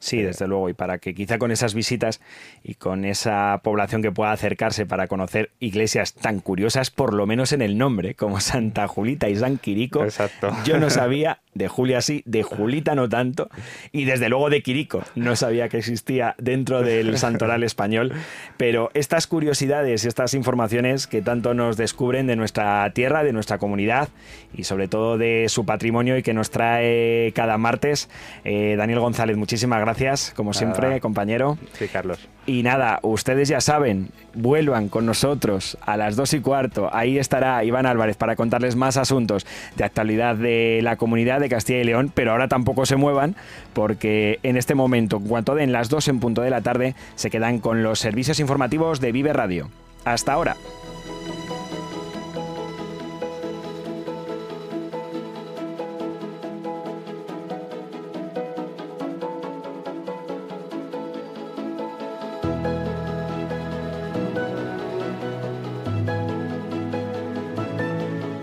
[0.00, 2.22] Sí, desde luego, y para que quizá con esas visitas
[2.64, 7.52] y con esa población que pueda acercarse para conocer iglesias tan curiosas, por lo menos
[7.52, 10.56] en el nombre, como Santa Julita y San Quirico, Exacto.
[10.64, 13.50] yo no sabía, de Julia sí, de Julita no tanto,
[13.92, 18.14] y desde luego de Quirico, no sabía que existía dentro del santoral español,
[18.56, 23.58] pero estas curiosidades y estas informaciones que tanto nos descubren de nuestra tierra, de nuestra
[23.58, 24.08] comunidad
[24.54, 28.08] y sobre todo de su patrimonio y que nos trae cada martes,
[28.44, 29.89] eh, Daniel González, muchísimas gracias,
[30.34, 31.00] como siempre, Nada.
[31.00, 31.58] compañero.
[31.72, 32.28] Sí, Carlos.
[32.46, 36.88] Y nada, ustedes ya saben, vuelvan con nosotros a las dos y cuarto.
[36.92, 41.80] Ahí estará Iván Álvarez para contarles más asuntos de actualidad de la comunidad de Castilla
[41.80, 43.36] y León, pero ahora tampoco se muevan
[43.72, 47.30] porque en este momento, en cuanto den las dos en punto de la tarde, se
[47.30, 49.68] quedan con los servicios informativos de Vive Radio.
[50.04, 50.56] Hasta ahora.